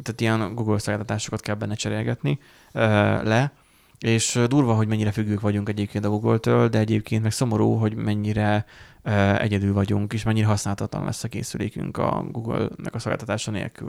[0.02, 2.38] tehát ilyen Google szolgáltatásokat kell benne cserélgetni
[2.72, 2.80] ö,
[3.22, 3.52] le,
[4.00, 8.64] és durva, hogy mennyire függők vagyunk egyébként a Google-től, de egyébként meg szomorú, hogy mennyire
[9.02, 13.88] ö, egyedül vagyunk, és mennyire használhatatlan lesz a készülékünk a Google-nek a szolgáltatása nélkül.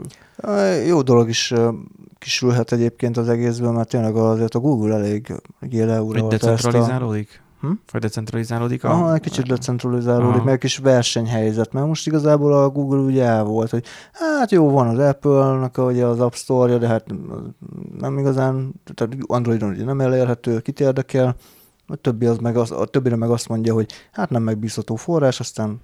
[0.86, 1.52] Jó dolog is
[2.18, 6.50] kisülhet egyébként az egészből, mert tényleg azért a Google elég Hogy leuralta ezt a...
[6.50, 7.41] decentralizálódik?
[7.62, 7.72] Hm?
[7.90, 8.90] Vagy decentralizálódik a...
[8.90, 10.44] Aha, egy kicsit decentralizálódik, Aha.
[10.44, 14.70] meg egy kis versenyhelyzet, mert most igazából a Google ugye el volt, hogy hát jó,
[14.70, 17.06] van az Apple-nak ugye az App Store-ja, de hát
[17.98, 21.36] nem igazán, tehát Androidon ugye nem elérhető, kit érdekel,
[21.86, 25.40] a, többi az meg az, a többire meg azt mondja, hogy hát nem megbízható forrás,
[25.40, 25.80] aztán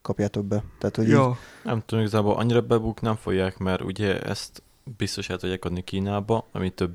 [0.00, 0.62] kapjátok be.
[0.78, 1.36] Tehát, hogy így, Jó.
[1.64, 4.62] Nem tudom, igazából annyira bebuk nem fogják, mert ugye ezt
[4.96, 6.92] biztos el tudják adni Kínába, ami több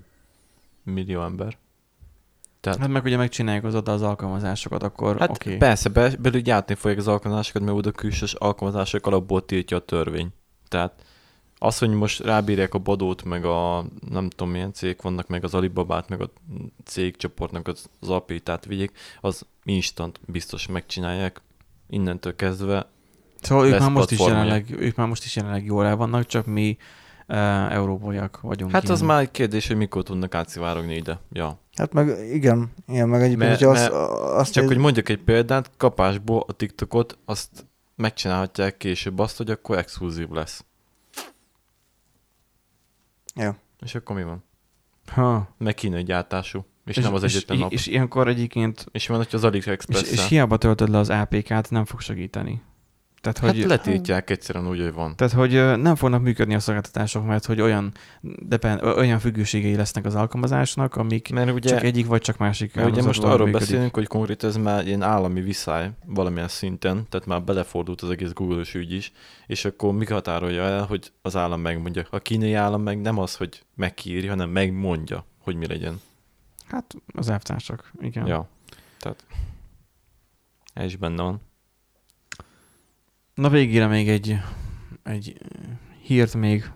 [0.83, 1.57] millió ember.
[2.67, 5.57] Tehát, Hát meg ugye megcsinálják az oda az alkalmazásokat, akkor hát okay.
[5.57, 10.27] persze, be, belül gyártani fogják az alkalmazásokat, mert oda külsős alkalmazások alapból tiltja a törvény.
[10.67, 11.03] Tehát
[11.59, 15.53] az, hogy most rábírják a Badót, meg a nem tudom milyen cégek vannak, meg az
[15.53, 16.29] Alibabát, meg a
[16.85, 18.91] cégcsoportnak az, az API-t átvigyék,
[19.21, 21.41] az instant biztos megcsinálják.
[21.89, 22.87] Innentől kezdve
[23.41, 26.45] Szóval ők már, most is jelenleg, ők már most is jelenleg jól el vannak, csak
[26.45, 26.77] mi
[27.27, 28.71] európaiak vagyunk.
[28.71, 29.11] Hát az ilyen.
[29.11, 31.19] már egy kérdés, hogy mikor tudnak átszivárogni ide.
[31.31, 31.59] Ja.
[31.75, 35.23] Hát meg igen, igen meg egyébként, Mert- azt, mert azt Csak néz- hogy mondjak egy
[35.23, 37.65] példát, kapásból a TikTokot azt
[37.95, 40.65] megcsinálhatják később azt, hogy akkor exkluzív lesz.
[43.35, 43.55] Ja.
[43.79, 44.43] És akkor mi van?
[45.07, 45.55] Ha.
[45.57, 46.65] Meg kínai gyártású.
[46.85, 47.71] És, nem az és, egyetlen és, nap.
[47.71, 51.09] És, és ilyenkor egyébként, és van, hogy az AliExpress és, és hiába töltöd le az
[51.09, 52.61] APK-t, nem fog segíteni.
[53.21, 55.15] Tehát, Hát hogy, letiltják egyszerűen úgy, hogy van.
[55.15, 55.51] tehát, hogy
[55.81, 57.91] nem fognak működni a szolgáltatások, mert hogy olyan,
[58.21, 62.75] depend, ö, olyan függőségei lesznek az alkalmazásnak, amik Mert ugye, csak egyik vagy csak másik
[62.75, 63.67] mert ugye most arról működik.
[63.67, 68.31] beszélünk, hogy konkrét ez már ilyen állami viszály valamilyen szinten, tehát már belefordult az egész
[68.33, 69.11] Google-ös ügy is,
[69.47, 72.05] és akkor mi határolja el, hogy az állam megmondja.
[72.09, 76.01] A kínai állam meg nem az, hogy megkírja, hanem megmondja, hogy mi legyen.
[76.67, 78.25] Hát az elvtársak, igen.
[78.27, 78.47] Ja.
[78.99, 79.25] Tehát
[80.73, 81.41] ez is benne van.
[83.37, 84.37] Na végére még egy,
[85.03, 85.37] egy
[86.03, 86.71] hírt még.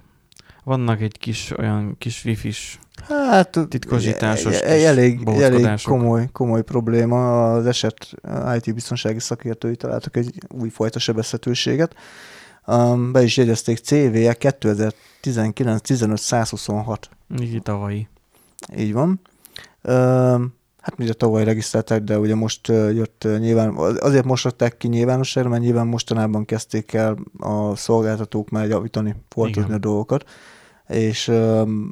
[0.64, 7.54] Vannak egy kis olyan kis wifi-s Hát titkosításos e- e- elég, elég komoly, komoly probléma.
[7.54, 8.14] Az eset
[8.56, 11.96] IT biztonsági szakértői találtak egy újfajta sebezhetőséget.
[12.66, 16.98] Um, be is jegyezték CV-je 2019-15-126.
[17.42, 18.08] így tavalyi.
[18.78, 19.22] Így van.
[19.84, 25.50] Um, hát ugye tavaly regisztrálták, de ugye most jött nyilván, azért most adták ki nyilvánosságra,
[25.50, 29.72] mert nyilván mostanában kezdték el a szolgáltatók már javítani, Igen.
[29.72, 30.30] a dolgokat,
[30.88, 31.92] és um,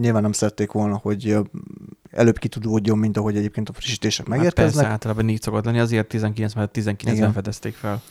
[0.00, 1.36] nyilván nem szerették volna, hogy
[2.10, 4.74] előbb kitudódjon, mint ahogy egyébként a frissítések Hát megérkeznek.
[4.74, 7.32] persze, általában így szokott lenni, azért 19, mert 19-ben Igen.
[7.32, 8.02] fedezték fel.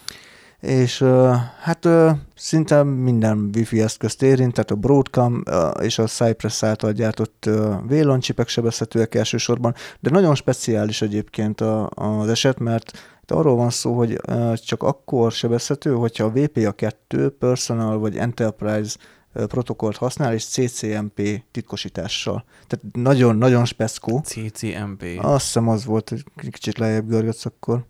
[0.60, 1.04] És
[1.62, 1.88] hát
[2.36, 5.44] szinte minden wifi eszközt érint, tehát a Broadcom
[5.82, 12.30] és a Cypress által gyártott uh, VLAN csipek sebezhetőek elsősorban, de nagyon speciális egyébként az
[12.30, 12.92] eset, mert
[13.22, 14.22] itt arról van szó, hogy
[14.56, 18.98] csak akkor sebezhető, hogyha a VPA2 Personal vagy Enterprise
[19.34, 22.44] protokollt használ, és CCMP titkosítással.
[22.68, 24.22] Tehát nagyon-nagyon speckó.
[24.26, 25.04] CCMP.
[25.18, 26.14] Azt hiszem az volt,
[26.52, 27.86] kicsit lejjebb görgetsz akkor.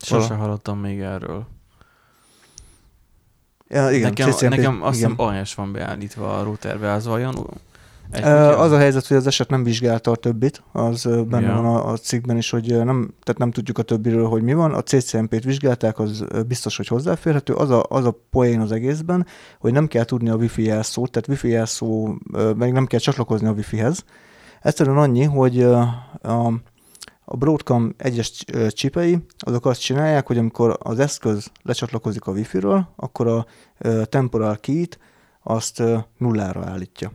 [0.00, 1.46] Sose vala- hallottam még erről.
[3.68, 7.34] Ja, igen, nekem, CCMP, nekem azt hiszem OS van beállítva a routerbe, az vajon?
[8.10, 11.54] Egy, Az a helyzet, hogy az eset nem vizsgálta a többit, az benne Ja.
[11.54, 14.74] van a, a cikkben is, hogy nem, tehát nem tudjuk a többiről, hogy mi van.
[14.74, 17.52] A CCMP-t vizsgálták, az biztos, hogy hozzáférhető.
[17.54, 19.26] Az a, az a poén az egészben,
[19.58, 22.14] hogy nem kell tudni a wifi jelszót, tehát wifi jelszó,
[22.56, 24.04] meg nem kell csatlakozni a wifi-hez.
[24.62, 25.72] Egyszerűen annyi, hogy ö,
[26.22, 26.52] a,
[27.24, 33.26] a Broadcom egyes csipei, azok azt csinálják, hogy amikor az eszköz lecsatlakozik a wifi-ről, akkor
[33.26, 33.46] a
[34.04, 34.98] temporal key-t
[35.42, 35.82] azt
[36.18, 37.12] nullára állítja.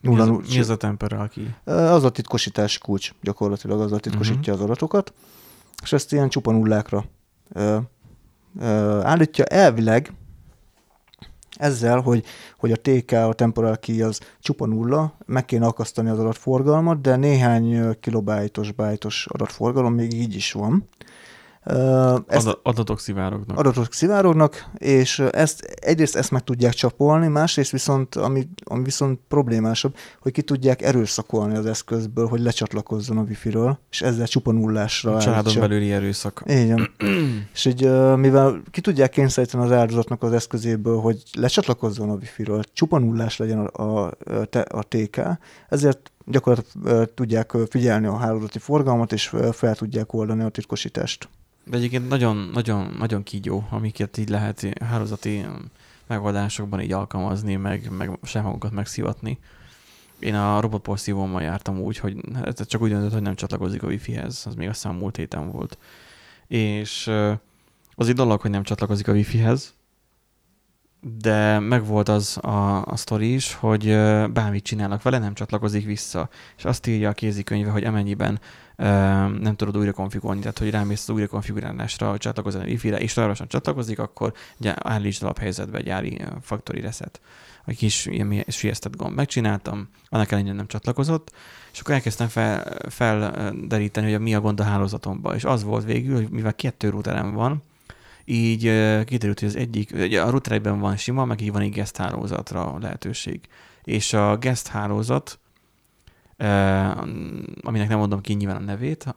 [0.00, 1.54] mi, az, Nulla, mi az a temporal key?
[1.74, 4.62] Az a titkosítás kulcs, gyakorlatilag azzal titkosítja Mhm.
[4.62, 5.12] az adatokat,
[5.82, 7.04] és ezt ilyen csupa nullákra
[7.52, 7.76] ö,
[8.60, 9.44] ö, állítja.
[9.44, 10.12] Elvileg
[11.60, 12.24] ezzel, hogy,
[12.58, 17.16] hogy a TK, a temporal key az csupa nulla, meg kéne akasztani az adatforgalmat, de
[17.16, 20.88] néhány kilobájtos, bájtos adatforgalom még így is van.
[21.62, 23.58] Ezt Ada- adatok szivárognak.
[23.58, 29.96] adatok szivárognak, és ezt, egyrészt ezt meg tudják csapolni, másrészt viszont, ami, ami viszont problémásabb,
[30.20, 35.20] hogy ki tudják erőszakolni az eszközből, hogy lecsatlakozzon a wifi-ről, és ezzel csupa nullásra a
[35.20, 36.42] családon belüli erőszak.
[36.46, 36.90] Igen.
[37.54, 42.98] és így, mivel ki tudják kényszeríteni az áldozatnak az eszközéből, hogy lecsatlakozzon a wifi-ről, csupa
[42.98, 44.12] nullás legyen a, a,
[44.68, 45.20] a TK,
[45.68, 51.28] ezért gyakorlatilag tudják figyelni a hálózati forgalmat, és fel tudják oldani a titkosítást.
[51.70, 55.46] De egyébként nagyon, nagyon, nagyon kígyó, amiket így lehet hálózati
[56.06, 59.38] megoldásokban így alkalmazni, meg, meg sem magunkat megszivatni.
[60.18, 64.42] Én a robotporszívómmal jártam úgy, hogy hát csak úgy döntött, hogy nem csatlakozik a wifi-hez,
[64.46, 65.78] az még azt hiszem múlt héten volt.
[66.46, 67.10] És
[67.94, 69.74] az egy dolog, hogy nem csatlakozik a wifi-hez,
[71.18, 73.84] de megvolt az a, a sztori is, hogy
[74.32, 76.28] bármit csinálnak vele, nem csatlakozik vissza.
[76.56, 78.40] És azt írja a kézikönyve, hogy amennyiben
[79.40, 83.46] nem tudod újra konfigurálni, tehát hogy rámész az újra konfigurálásra, csatlakozni a wifi-re, és rajta
[83.46, 87.20] csatlakozik, akkor ugye állítsd alaphelyzetbe egy gyári ö, factory reset.
[87.64, 89.14] A kis ilyen siesztett gomb.
[89.14, 91.32] Megcsináltam, annak ellenére nem csatlakozott,
[91.72, 95.34] és akkor elkezdtem fel, felderíteni, hogy mi a gond a hálózatomban.
[95.34, 97.62] És az volt végül, hogy mivel kettő routerem van,
[98.24, 98.60] így
[99.04, 102.78] kiderült, hogy az egyik, ugye a routerekben van sima, meg így van egy guest hálózatra
[102.80, 103.40] lehetőség.
[103.84, 105.38] És a guest hálózat,
[107.70, 109.14] aminek nem mondom ki nyilván a nevét,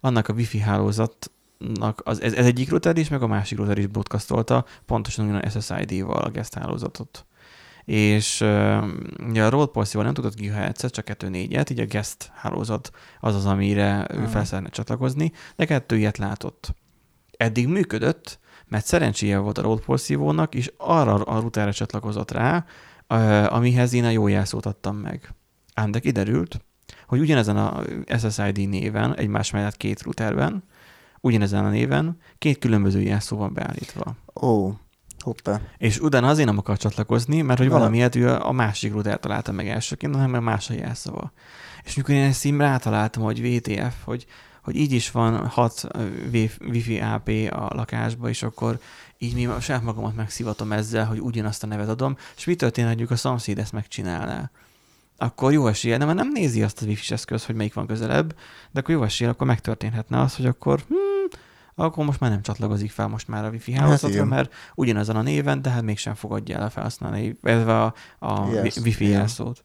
[0.00, 3.86] annak a wifi hálózatnak, az, ez, ez egyik router is, meg a másik router is
[3.86, 7.26] broadcastolta, pontosan ugyan SSID-val a guest hálózatot.
[7.84, 8.40] És
[9.28, 12.90] ugye a Road Policy-val nem tudott GHz-et, csak 2.4-et, így a guest hálózat
[13.20, 14.28] az az, amire ő Ah.
[14.28, 16.74] fel szeretne csatlakozni, de kettő ilyet látott
[17.36, 18.38] Eddig működött,
[18.68, 22.64] mert szerencséje volt a road szívónak, és arra a routerre csatlakozott rá,
[23.46, 25.34] amihez én a jó jelszót adtam meg.
[25.74, 26.64] Ám de kiderült,
[27.06, 27.82] hogy ugyanezen a
[28.18, 30.64] SSID néven, egymás mellett két routerben,
[31.20, 34.16] ugyanezen a néven két különböző jelszó van beállítva.
[34.42, 34.72] Ó,
[35.18, 35.60] hoppá.
[35.76, 39.68] És utána azért nem akar csatlakozni, mert hogy valamiért ő a másik router találta meg
[39.68, 41.32] elsőként, hanem mert más a jelszava.
[41.84, 44.26] És mikor én ezt így rátaláltam, hogy VTF, hogy,
[44.62, 45.86] hogy így is van 6
[46.32, 48.78] Wi-Fi AP a lakásba, és akkor
[49.18, 53.06] így mi saját magamat megszivatom ezzel, hogy ugyanazt a nevet adom, és mi történne, hogy
[53.08, 54.50] a szomszéd ezt megcsinálná?
[55.16, 58.36] Akkor jó esélye, de már nem nézi azt a Wi-Fi eszköz, hogy melyik van közelebb,
[58.70, 60.98] de akkor jó esélye, akkor megtörténhetne az, hogy akkor hmm,
[61.74, 64.26] akkor most már nem csatlakozik fel most már a Wi-Fi Hát hálózatra, igen.
[64.26, 68.76] mert ugyanazon a néven, de hát mégsem fogadja el a felhasználói, illetve a, a Yes,
[68.76, 69.16] Wi-Fi igen.
[69.18, 69.64] jelszót.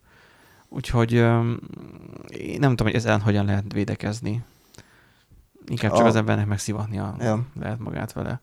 [0.70, 1.60] Úgyhogy öm,
[2.28, 4.44] én nem tudom, hogy ezen hogyan lehet védekezni.
[5.68, 7.46] Inkább csak A- az embernek megszivatnia Ja.
[7.60, 8.42] lehet magát vele.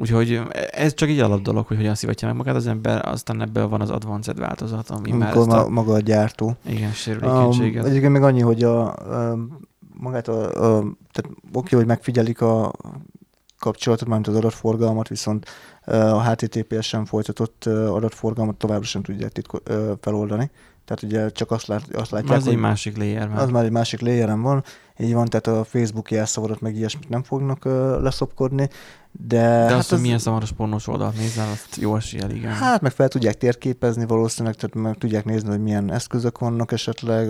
[0.00, 0.40] Úgyhogy
[0.70, 3.80] ez csak egy alap dolog, hogy hogyan szivatja meg magát az ember, aztán ebből van
[3.80, 6.56] az advanced változat, ami már Amikor ezt a, ma, maga a gyártó.
[6.66, 7.84] igen, Um, sérülékenységet.
[7.84, 9.58] egyébként még annyi, hogy a, um,
[9.98, 10.80] magát a, a
[11.12, 12.72] tehát oké, hogy megfigyelik a
[13.58, 15.46] kapcsolatot, mármint az adatforgalmat, viszont
[15.86, 19.58] a HTTPS-en folytatott adatforgalmat továbbra sem tudják titko,
[20.00, 20.50] feloldani.
[20.84, 23.42] Tehát ugye csak azt, lát, azt látják, az egy másik layer már.
[23.42, 24.64] az már egy másik layeren van,
[24.98, 27.64] így van, tehát a Facebook jelszavadat meg ilyesmit nem fognak
[28.02, 28.68] leszopkodni,
[29.20, 29.36] de...
[29.36, 32.52] De hát azt, hogy az- milyen szamaros pornós oldalt nézel, azt jó eséllyel, igen.
[32.52, 37.24] Hát meg fel tudják térképezni valószínűleg, tehát meg tudják nézni, hogy milyen eszközök vannak esetleg.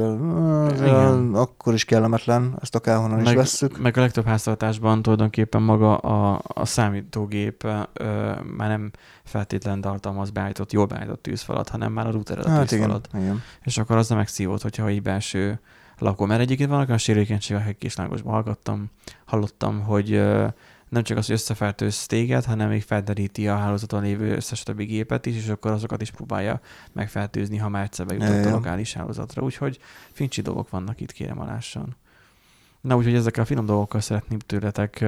[0.73, 1.35] Igen.
[1.35, 3.79] akkor is kellemetlen, ezt akárhonnan is meg, vesszük.
[3.79, 8.91] meg a legtöbb háztartásban tulajdonképpen maga a, a számítógép ö, már nem
[9.25, 13.09] feltétlen tartalmaz beállított, jól beállított tűzfalat, hanem már a router a Hát igen, tűzfalat.
[13.15, 13.43] igen.
[13.63, 15.61] És akkor az nem megszívott, hogyha így belső
[15.99, 16.25] lakó.
[16.25, 18.91] Mert egyébként vannak olyan sérülékenység, a kislángosban hallgattam,
[19.25, 20.47] hallottam, hogy ö,
[20.95, 25.27] nem csak az, hogy összefertőz téged, hanem még felderíti a hálózaton lévő összes többi gépet
[25.27, 26.61] is, és akkor azokat is próbálja
[26.93, 29.43] megfertőzni, ha már egyszer bejutott a lokális hálózatra.
[29.43, 29.79] Úgyhogy
[30.13, 31.97] fincsi dolgok vannak itt, kérem alássan.
[32.81, 35.05] Na, úgyhogy ezekkel a finom dolgokkal szeretném tőletek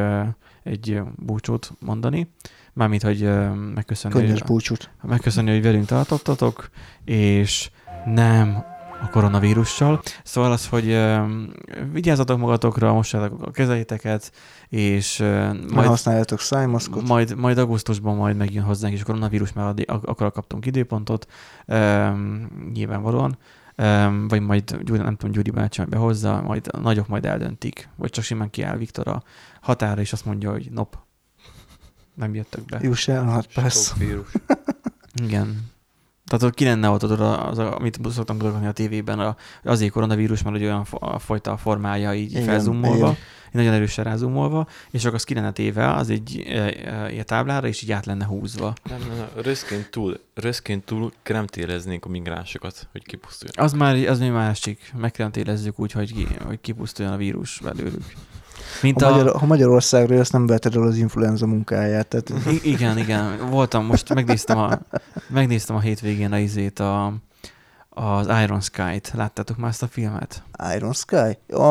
[0.62, 2.30] egy búcsút mondani.
[2.72, 3.28] Mármint, hogy
[3.74, 4.90] megköszönni, Könnyes hogy, búcsút.
[5.02, 6.70] megköszönni, hogy velünk tartottatok,
[7.04, 7.70] és
[8.04, 8.64] nem
[9.06, 10.02] a koronavírussal.
[10.24, 11.22] Szóval az, hogy ö,
[11.92, 14.32] vigyázzatok magatokra, mossátok a kezeiteket,
[14.68, 17.08] és ö, Majd majd, használjátok szájmaszkot.
[17.08, 21.26] majd, majd augusztusban majd megjön hozzánk is a koronavírus, mert addig, ak- akkor kaptunk időpontot,
[21.66, 23.38] um, nyilvánvalóan.
[23.78, 28.10] Um, vagy majd, nem tudom, Gyuri bácsi majd behozza, majd a nagyok majd eldöntik, vagy
[28.10, 29.22] csak simán kiáll Viktor a
[29.60, 30.98] határa, és azt mondja, hogy nop,
[32.14, 32.78] nem jöttök be.
[32.82, 33.94] Juss el, hát persze.
[35.22, 35.74] Igen.
[36.26, 40.42] Tehát ott ki lenne ott, tudod, az, amit szoktam mutatni a tévében, a, azért koronavírus,
[40.42, 40.84] mert hogy olyan
[41.18, 43.16] fajta formája így Igen, felzoomolva, igen.
[43.46, 47.26] így nagyon erősen rázumolva, és akkor az ki lenne téve, az egy e, e, ilyen
[47.26, 48.72] táblára, és így át lenne húzva.
[48.88, 49.28] Nem, nem, nem.
[49.34, 53.64] Röszként túl, röszként túl kremtéreznénk a migránsokat, hogy kipusztuljon.
[53.64, 54.92] Az már, az még másik.
[54.96, 58.12] Megkremtélezzük úgy, hogy, ki, hogy kipusztuljon a vírus belőlük.
[58.82, 59.10] Mint Ha, a...
[59.16, 63.50] Magyar, ha Magyarországról ezt nem veted el az influenza munkáját, tehát I- igen, igen.
[63.50, 64.78] Voltam, most megnéztem a,
[65.28, 67.12] megnéztem a hétvégén a izét, a,
[67.88, 69.12] az Iron Sky-t.
[69.14, 70.42] Láttátok már ezt a filmet?
[70.76, 71.54] Iron Sky?
[71.54, 71.62] A,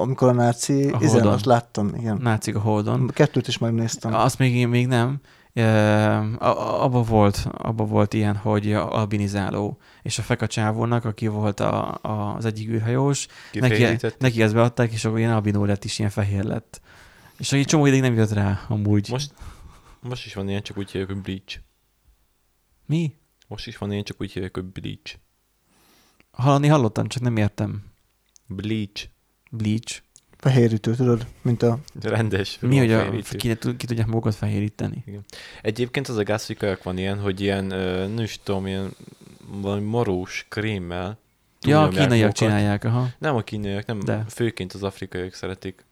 [0.00, 1.32] amikor a náci, A Holdon.
[1.32, 2.18] azt láttam, igen.
[2.22, 3.10] Nácik a Holdon.
[3.14, 4.14] Kettőt is megnéztem.
[4.14, 5.20] Azt még én még nem.
[5.54, 12.34] Abba volt, abba volt ilyen, hogy albinizáló, és a feka csávónak, aki volt a, a,
[12.34, 16.44] az egyik űrhajós, neki, neki ezt beadták, és akkor ilyen albinó lett is, ilyen fehér
[16.44, 16.80] lett.
[17.38, 19.08] És egy csomó ideig nem jött rá, amúgy.
[19.10, 19.34] Most,
[20.00, 21.60] most is van ilyen, csak úgy hívják, hogy bleach.
[22.86, 23.14] Mi?
[23.48, 25.16] Most is van ilyen, csak úgy hívják, hogy bleach.
[26.30, 27.82] Hallani hallottam, csak nem értem.
[28.46, 29.08] Bleach.
[29.50, 30.02] Bleach.
[30.44, 31.78] Fehérítő, tudod, mint a...
[32.02, 32.58] Rendes.
[32.60, 35.04] Mi, hogy a, ki, ki, tudják magukat fehéríteni?
[35.62, 38.90] Egyébként az a gáz, hogy kajak van ilyen, hogy ilyen, nem is tudom, ilyen
[39.46, 41.18] valami marós krémmel
[41.66, 42.34] Ja, a kínaiak magukat.
[42.36, 43.08] csinálják, aha.
[43.18, 44.24] Nem a kínaiak, nem, De.
[44.28, 45.84] Főként az afrikaiak szeretik.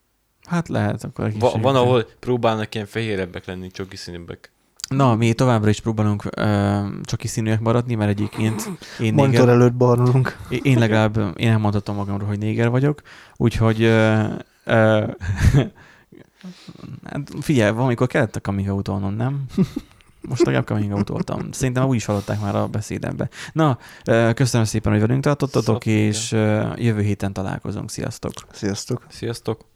[0.44, 4.50] Hát lehet, akkor egy Va, kis- van, ahol próbálnak ilyen fehérebbek lenni, csoki színűbbek.
[4.93, 8.70] Na, mi továbbra is próbálunk ö, csak színűek maradni, mert egyébként
[9.01, 10.38] én Monitor néger, előtt barnulunk.
[10.62, 13.03] én legalább én elmondhatom magamról, hogy néger vagyok,
[13.36, 14.24] úgyhogy ö,
[14.64, 15.05] ö,
[17.11, 19.45] hát figyelj, valamikor kellett a coming out nem?
[20.28, 21.53] Most legalább coming out voltam.
[21.53, 23.28] Szerintem úgy is hallották már a beszédembe.
[23.53, 25.93] Na, ö, köszönöm szépen, hogy velünk tartottatok, Szapja.
[25.93, 27.90] és ö, jövő héten találkozunk.
[27.90, 28.32] Sziasztok!
[28.53, 29.07] Sziasztok!
[29.09, 29.72] Sziasztok!